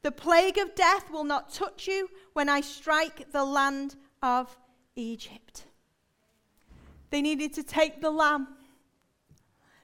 The 0.04 0.12
plague 0.12 0.58
of 0.58 0.76
death 0.76 1.10
will 1.10 1.24
not 1.24 1.54
touch 1.54 1.88
you 1.88 2.10
when 2.34 2.50
I 2.50 2.62
strike 2.62 3.32
the 3.32 3.46
land 3.46 3.96
of 4.22 4.58
Egypt. 4.96 5.66
They 7.10 7.22
needed 7.22 7.54
to 7.54 7.64
take 7.64 8.02
the 8.02 8.12
lamb, 8.12 8.48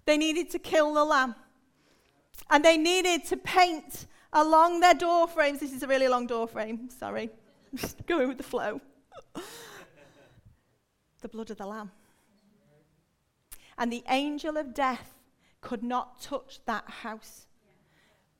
they 0.05 0.17
needed 0.17 0.49
to 0.51 0.59
kill 0.59 0.93
the 0.93 1.03
lamb, 1.03 1.35
and 2.49 2.63
they 2.63 2.77
needed 2.77 3.25
to 3.25 3.37
paint 3.37 4.07
along 4.33 4.79
their 4.79 4.93
door 4.93 5.27
frames. 5.27 5.59
This 5.59 5.73
is 5.73 5.83
a 5.83 5.87
really 5.87 6.07
long 6.07 6.27
door 6.27 6.47
frame, 6.47 6.89
sorry. 6.89 7.29
Just 7.75 8.05
going 8.05 8.29
with 8.29 8.37
the 8.37 8.43
flow 8.43 8.81
the 11.21 11.27
blood 11.27 11.49
of 11.49 11.57
the 11.57 11.65
Lamb. 11.65 11.91
And 13.77 13.91
the 13.91 14.03
angel 14.09 14.57
of 14.57 14.73
death 14.73 15.13
could 15.61 15.83
not 15.83 16.21
touch 16.21 16.59
that 16.65 16.89
house 16.89 17.45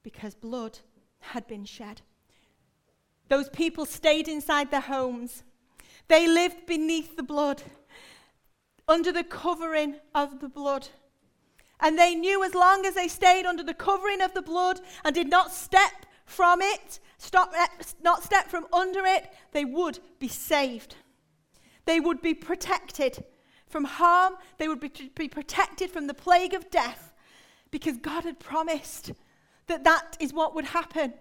because 0.04 0.36
blood 0.36 0.80
had 1.20 1.48
been 1.48 1.66
shed. 1.66 2.02
Those 3.30 3.50
people 3.50 3.86
stayed 3.86 4.28
inside 4.28 4.72
their 4.72 4.82
homes. 4.82 5.44
They 6.08 6.28
lived 6.28 6.66
beneath 6.66 7.18
the 7.18 7.24
blood, 7.24 7.62
under 8.88 9.12
the 9.12 9.24
covering 9.24 9.96
of 10.16 10.40
the 10.40 10.48
blood. 10.48 10.88
And 11.80 12.00
they 12.00 12.16
knew 12.16 12.44
as 12.44 12.56
long 12.56 12.86
as 12.86 12.96
they 12.96 13.08
stayed 13.08 13.46
under 13.46 13.64
the 13.64 13.74
covering 13.74 14.22
of 14.22 14.34
the 14.34 14.42
blood 14.42 14.80
and 15.04 15.14
did 15.14 15.30
not 15.30 15.52
step 15.52 16.06
from 16.26 16.62
it, 16.62 17.00
stop, 17.18 17.52
eh, 17.56 17.68
not 18.02 18.24
step 18.24 18.48
from 18.48 18.66
under 18.74 19.06
it, 19.06 19.32
they 19.52 19.66
would 19.66 20.00
be 20.20 20.28
saved. 20.28 20.96
They 21.88 22.00
would 22.00 22.22
be 22.22 22.34
protected 22.36 23.24
from 23.66 23.86
harm, 23.86 24.36
they 24.60 24.68
would 24.68 24.80
be, 24.80 24.92
be 25.16 25.28
protected 25.28 25.90
from 25.90 26.08
the 26.08 26.14
plague 26.14 26.54
of 26.54 26.70
death 26.70 27.14
because 27.72 27.98
God 27.98 28.24
had 28.24 28.40
promised 28.40 29.14
that 29.68 29.84
that 29.86 30.16
is 30.20 30.34
what 30.34 30.54
would 30.54 30.66
happen. 30.66 31.14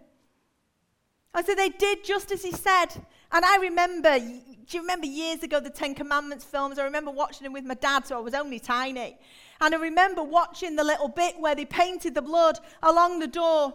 And 1.35 1.47
so 1.47 1.55
they 1.55 1.69
did 1.69 2.05
just 2.05 2.33
as 2.33 2.43
he 2.43 2.53
said. 2.53 2.89
And 3.33 3.45
I 3.45 3.59
remember, 3.59 4.19
do 4.19 4.77
you 4.77 4.81
remember 4.81 5.07
years 5.07 5.43
ago 5.43 5.61
the 5.61 5.71
Ten 5.71 5.95
Commandments 5.95 6.45
films? 6.45 6.79
I 6.79 6.85
remember 6.85 7.11
watching 7.11 7.45
them 7.45 7.53
with 7.53 7.65
my 7.65 7.75
dad, 7.75 8.07
so 8.07 8.17
I 8.17 8.21
was 8.21 8.35
only 8.35 8.59
tiny. 8.59 9.19
And 9.61 9.75
I 9.75 9.79
remember 9.79 10.23
watching 10.23 10.77
the 10.77 10.85
little 10.85 11.09
bit 11.09 11.39
where 11.39 11.55
they 11.55 11.65
painted 11.65 12.15
the 12.15 12.23
blood 12.23 12.59
along 12.83 13.19
the 13.21 13.27
door. 13.27 13.75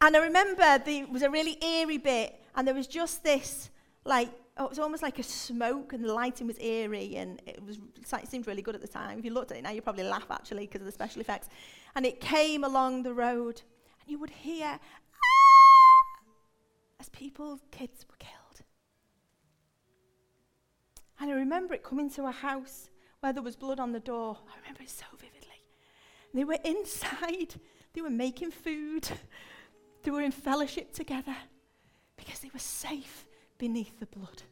And 0.00 0.16
I 0.16 0.20
remember 0.20 0.62
it 0.86 1.10
was 1.10 1.22
a 1.22 1.30
really 1.30 1.62
eerie 1.62 1.98
bit, 1.98 2.34
and 2.54 2.66
there 2.66 2.74
was 2.74 2.86
just 2.86 3.22
this, 3.22 3.70
like, 4.04 4.30
oh, 4.56 4.64
it 4.64 4.70
was 4.70 4.78
almost 4.78 5.02
like 5.02 5.18
a 5.18 5.22
smoke, 5.22 5.92
and 5.92 6.04
the 6.04 6.12
lighting 6.12 6.46
was 6.46 6.58
eerie, 6.58 7.16
and 7.16 7.40
it 7.46 7.62
was 7.64 7.78
it 8.12 8.28
seemed 8.28 8.46
really 8.46 8.62
good 8.62 8.74
at 8.74 8.80
the 8.80 8.88
time. 8.88 9.18
If 9.18 9.24
you 9.24 9.32
looked 9.32 9.50
at 9.50 9.58
it 9.58 9.62
now, 9.62 9.70
you'd 9.70 9.84
probably 9.84 10.04
laugh 10.04 10.26
actually 10.30 10.66
because 10.66 10.82
of 10.82 10.86
the 10.86 10.92
special 10.92 11.20
effects. 11.20 11.48
And 11.94 12.04
it 12.04 12.20
came 12.20 12.64
along 12.64 13.02
the 13.02 13.14
road, 13.14 13.62
and 14.00 14.10
you 14.10 14.18
would 14.18 14.30
hear 14.30 14.66
ah! 14.66 16.22
as 17.00 17.08
people, 17.08 17.60
kids 17.70 18.04
were 18.08 18.16
killed. 18.18 18.62
And 21.20 21.30
I 21.30 21.34
remember 21.34 21.74
it 21.74 21.82
coming 21.82 22.10
to 22.10 22.26
a 22.26 22.32
house 22.32 22.90
where 23.20 23.32
there 23.32 23.42
was 23.42 23.56
blood 23.56 23.78
on 23.78 23.92
the 23.92 24.00
door. 24.00 24.36
I 24.52 24.58
remember 24.60 24.82
it 24.82 24.90
so 24.90 25.06
vividly. 25.16 25.48
They 26.34 26.44
were 26.44 26.58
inside, 26.64 27.54
they 27.94 28.00
were 28.00 28.10
making 28.10 28.50
food, 28.50 29.08
they 30.02 30.10
were 30.10 30.22
in 30.22 30.32
fellowship 30.32 30.92
together 30.92 31.36
because 32.16 32.40
they 32.40 32.50
were 32.52 32.58
safe 32.58 33.26
beneath 33.62 34.00
the 34.00 34.06
blood. 34.06 34.42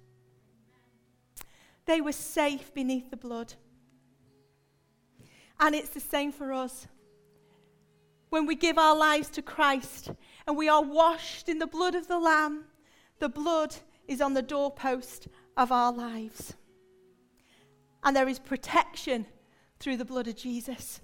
They 1.84 2.00
were 2.00 2.12
safe 2.12 2.72
beneath 2.72 3.10
the 3.10 3.16
blood. 3.16 3.54
And 5.58 5.74
it's 5.74 5.88
the 5.88 5.98
same 5.98 6.30
for 6.30 6.52
us. 6.52 6.86
When 8.28 8.46
we 8.46 8.54
give 8.54 8.78
our 8.78 8.96
lives 8.96 9.28
to 9.30 9.42
Christ 9.42 10.12
and 10.46 10.56
we 10.56 10.68
are 10.68 10.84
washed 10.84 11.48
in 11.48 11.58
the 11.58 11.66
blood 11.66 11.96
of 11.96 12.06
the 12.06 12.20
Lamb, 12.20 12.66
the 13.18 13.28
blood 13.28 13.74
is 14.06 14.20
on 14.20 14.34
the 14.34 14.42
doorpost 14.42 15.26
of 15.56 15.72
our 15.72 15.92
lives. 15.92 16.54
And 18.04 18.14
there 18.14 18.28
is 18.28 18.38
protection 18.38 19.26
through 19.80 19.96
the 19.96 20.04
blood 20.04 20.28
of 20.28 20.36
Jesus. 20.36 21.00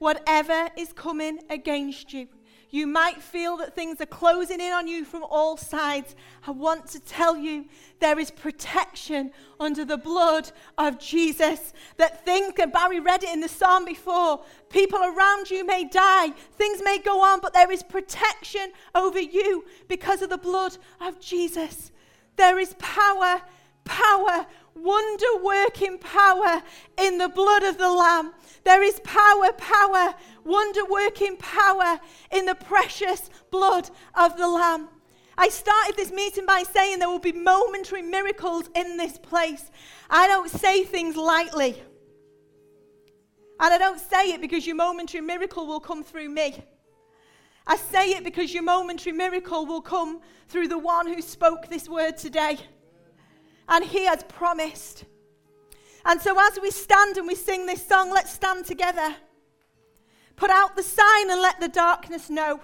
Whatever 0.00 0.70
is 0.76 0.92
coming 0.92 1.38
against 1.48 2.12
you, 2.12 2.26
you 2.72 2.86
might 2.86 3.22
feel 3.22 3.58
that 3.58 3.76
things 3.76 4.00
are 4.00 4.06
closing 4.06 4.58
in 4.58 4.72
on 4.72 4.88
you 4.88 5.04
from 5.04 5.22
all 5.24 5.58
sides. 5.58 6.16
I 6.46 6.52
want 6.52 6.86
to 6.88 7.00
tell 7.00 7.36
you 7.36 7.66
there 8.00 8.18
is 8.18 8.30
protection 8.30 9.30
under 9.60 9.84
the 9.84 9.98
blood 9.98 10.50
of 10.78 10.98
Jesus. 10.98 11.74
That 11.98 12.24
things, 12.24 12.54
and 12.58 12.72
Barry 12.72 12.98
read 12.98 13.24
it 13.24 13.28
in 13.28 13.40
the 13.40 13.48
psalm 13.48 13.84
before, 13.84 14.42
people 14.70 14.98
around 14.98 15.50
you 15.50 15.66
may 15.66 15.84
die, 15.84 16.30
things 16.56 16.80
may 16.82 16.98
go 16.98 17.22
on, 17.22 17.40
but 17.40 17.52
there 17.52 17.70
is 17.70 17.82
protection 17.82 18.72
over 18.94 19.20
you 19.20 19.66
because 19.86 20.22
of 20.22 20.30
the 20.30 20.38
blood 20.38 20.78
of 20.98 21.20
Jesus. 21.20 21.92
There 22.36 22.58
is 22.58 22.74
power, 22.78 23.42
power, 23.84 24.46
wonder 24.74 25.26
working 25.42 25.98
power 25.98 26.62
in 26.98 27.18
the 27.18 27.28
blood 27.28 27.62
of 27.62 27.78
the 27.78 27.90
Lamb. 27.90 28.32
There 28.64 28.82
is 28.82 29.00
power, 29.00 29.52
power, 29.56 30.14
wonder 30.44 30.84
working 30.84 31.36
power 31.36 32.00
in 32.30 32.46
the 32.46 32.54
precious 32.54 33.30
blood 33.50 33.90
of 34.14 34.36
the 34.36 34.48
Lamb. 34.48 34.88
I 35.36 35.48
started 35.48 35.96
this 35.96 36.12
meeting 36.12 36.46
by 36.46 36.62
saying 36.62 36.98
there 36.98 37.08
will 37.08 37.18
be 37.18 37.32
momentary 37.32 38.02
miracles 38.02 38.68
in 38.74 38.96
this 38.96 39.18
place. 39.18 39.70
I 40.10 40.28
don't 40.28 40.50
say 40.50 40.84
things 40.84 41.16
lightly. 41.16 41.82
And 43.58 43.72
I 43.72 43.78
don't 43.78 44.00
say 44.00 44.32
it 44.32 44.40
because 44.40 44.66
your 44.66 44.76
momentary 44.76 45.20
miracle 45.20 45.66
will 45.66 45.80
come 45.80 46.02
through 46.02 46.28
me. 46.28 46.62
I 47.66 47.76
say 47.76 48.10
it 48.10 48.24
because 48.24 48.52
your 48.52 48.64
momentary 48.64 49.12
miracle 49.12 49.66
will 49.66 49.80
come 49.80 50.20
through 50.48 50.68
the 50.68 50.78
one 50.78 51.06
who 51.06 51.22
spoke 51.22 51.68
this 51.68 51.88
word 51.88 52.18
today. 52.18 52.58
And 53.68 53.84
he 53.84 54.06
has 54.06 54.22
promised. 54.24 55.04
And 56.04 56.20
so, 56.20 56.36
as 56.38 56.58
we 56.60 56.70
stand 56.70 57.16
and 57.16 57.26
we 57.26 57.34
sing 57.34 57.66
this 57.66 57.86
song, 57.86 58.10
let's 58.10 58.32
stand 58.32 58.66
together. 58.66 59.14
Put 60.36 60.50
out 60.50 60.76
the 60.76 60.82
sign 60.82 61.30
and 61.30 61.40
let 61.40 61.60
the 61.60 61.68
darkness 61.68 62.28
know. 62.28 62.60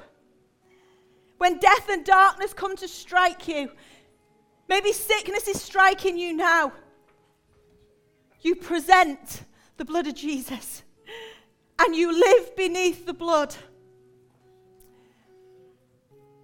When 1.39 1.59
death 1.59 1.89
and 1.89 2.05
darkness 2.05 2.53
come 2.53 2.77
to 2.77 2.89
strike 2.89 3.47
you, 3.47 3.71
maybe 4.69 4.93
sickness 4.93 5.47
is 5.47 5.63
striking 5.63 6.19
you 6.19 6.33
now. 6.33 6.73
You 8.41 8.57
present 8.57 9.45
the 9.77 9.85
blood 9.85 10.09
of 10.09 10.15
Jesus 10.15 10.83
and 11.79 11.95
you 11.95 12.13
live 12.13 12.57
beneath 12.57 13.07
the 13.07 13.15
blood. 13.15 13.55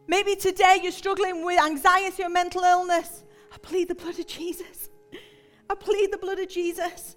Maybe 0.06 0.36
today 0.36 0.78
you're 0.82 0.92
struggling 0.92 1.44
with 1.44 1.60
anxiety 1.60 2.22
or 2.22 2.28
mental 2.28 2.62
illness. 2.62 3.24
I 3.54 3.58
plead 3.58 3.88
the 3.88 3.94
blood 3.94 4.18
of 4.18 4.26
Jesus. 4.26 4.90
I 5.70 5.74
plead 5.74 6.12
the 6.12 6.18
blood 6.18 6.38
of 6.40 6.48
Jesus. 6.48 7.16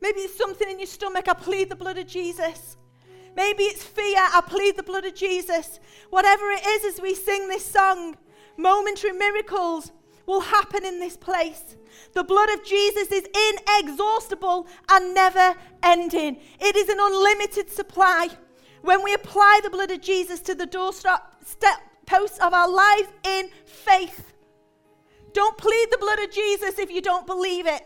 Maybe 0.00 0.20
it's 0.20 0.36
something 0.36 0.68
in 0.68 0.80
your 0.80 0.86
stomach. 0.86 1.28
I 1.28 1.34
plead 1.34 1.70
the 1.70 1.76
blood 1.76 1.98
of 1.98 2.06
Jesus. 2.06 2.76
Maybe 3.36 3.64
it's 3.64 3.84
fear. 3.84 4.18
I 4.18 4.42
plead 4.46 4.76
the 4.76 4.82
blood 4.82 5.04
of 5.04 5.14
Jesus. 5.14 5.78
Whatever 6.10 6.50
it 6.50 6.66
is 6.66 6.84
as 6.96 7.00
we 7.00 7.14
sing 7.14 7.48
this 7.48 7.64
song, 7.64 8.16
momentary 8.56 9.12
miracles 9.12 9.92
will 10.26 10.40
happen 10.40 10.84
in 10.84 10.98
this 10.98 11.16
place. 11.16 11.76
The 12.14 12.24
blood 12.24 12.50
of 12.50 12.64
Jesus 12.64 13.08
is 13.12 13.24
inexhaustible 13.48 14.66
and 14.90 15.14
never 15.14 15.54
ending, 15.82 16.38
it 16.60 16.76
is 16.76 16.88
an 16.88 16.98
unlimited 17.00 17.70
supply. 17.70 18.28
When 18.82 19.02
we 19.02 19.14
apply 19.14 19.60
the 19.62 19.70
blood 19.70 19.90
of 19.90 20.00
Jesus 20.00 20.40
to 20.40 20.54
the 20.54 20.66
doorstep 20.66 21.20
posts 22.06 22.38
of 22.38 22.52
our 22.52 22.68
lives 22.68 23.08
in 23.24 23.48
faith, 23.64 24.31
don't 25.32 25.56
plead 25.56 25.88
the 25.90 25.98
blood 25.98 26.18
of 26.18 26.30
Jesus 26.30 26.78
if 26.78 26.90
you 26.90 27.00
don't 27.00 27.26
believe 27.26 27.66
it. 27.66 27.82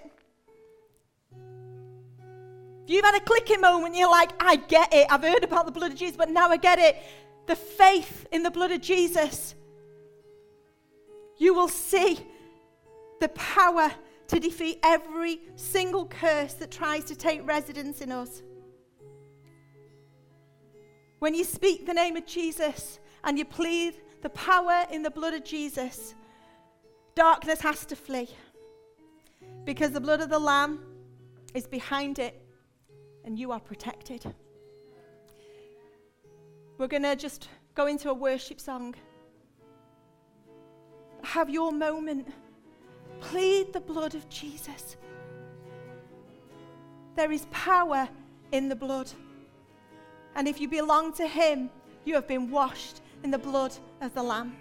If 2.85 2.91
you've 2.91 3.05
had 3.05 3.17
a 3.17 3.21
clicking 3.21 3.61
moment, 3.61 3.97
you're 3.97 4.11
like, 4.11 4.31
I 4.39 4.57
get 4.57 4.95
it. 4.95 5.09
I've 5.11 5.23
heard 5.23 5.43
about 5.43 5.67
the 5.67 5.73
blood 5.73 5.93
of 5.93 5.99
Jesus, 5.99 6.17
but 6.17 6.31
now 6.31 6.51
I 6.51 6.57
get 6.57 6.79
it. 6.79 6.97
The 7.47 7.57
faith 7.57 8.27
in 8.31 8.43
the 8.43 8.51
blood 8.51 8.71
of 8.71 8.81
Jesus. 8.81 9.55
You 11.37 11.53
will 11.53 11.69
see 11.69 12.21
the 13.21 13.29
power 13.31 13.91
to 14.29 14.41
defeat 14.41 14.79
every 14.83 15.41
single 15.57 16.07
curse 16.07 16.55
that 16.55 16.71
tries 16.71 17.05
to 17.05 17.17
take 17.17 17.47
residence 17.47 18.01
in 18.01 18.13
us. 18.13 18.43
When 21.19 21.35
you 21.35 21.45
speak 21.45 21.87
the 21.87 21.95
name 21.95 22.17
of 22.17 22.27
Jesus 22.27 23.01
and 23.25 23.39
you 23.39 23.45
plead 23.45 23.95
the 24.23 24.29
power 24.31 24.87
in 24.91 25.03
the 25.03 25.11
blood 25.11 25.35
of 25.35 25.45
Jesus, 25.45 26.15
darkness 27.17 27.61
has 27.63 27.85
to 27.87 27.97
flee 27.97 28.29
because 29.65 29.91
the 29.91 30.01
blood 30.01 30.21
of 30.21 30.29
the 30.29 30.39
Lamb 30.39 30.81
is 31.55 31.67
behind 31.67 32.21
it 32.21 32.41
and 33.25 33.37
you 33.39 33.51
are 33.51 33.59
protected. 33.59 34.25
We're 36.79 36.87
going 36.87 37.03
to 37.03 37.17
just 37.17 37.49
go 37.75 37.87
into 37.87 38.11
a 38.11 38.15
worship 38.15 38.61
song. 38.61 38.95
Have 41.25 41.51
your 41.51 41.73
moment. 41.73 42.29
Plead 43.21 43.73
the 43.73 43.81
blood 43.81 44.15
of 44.15 44.29
Jesus. 44.29 44.97
There 47.17 47.33
is 47.33 47.47
power 47.51 48.09
in 48.53 48.69
the 48.69 48.77
blood. 48.77 49.11
And 50.37 50.47
if 50.47 50.61
you 50.61 50.69
belong 50.69 51.15
to 51.15 51.27
Him, 51.27 51.71
you 52.05 52.15
have 52.15 52.29
been 52.29 52.51
washed 52.51 53.01
in 53.25 53.31
the 53.31 53.39
blood 53.39 53.75
of 54.03 54.13
the 54.13 54.23
Lamb. 54.23 54.55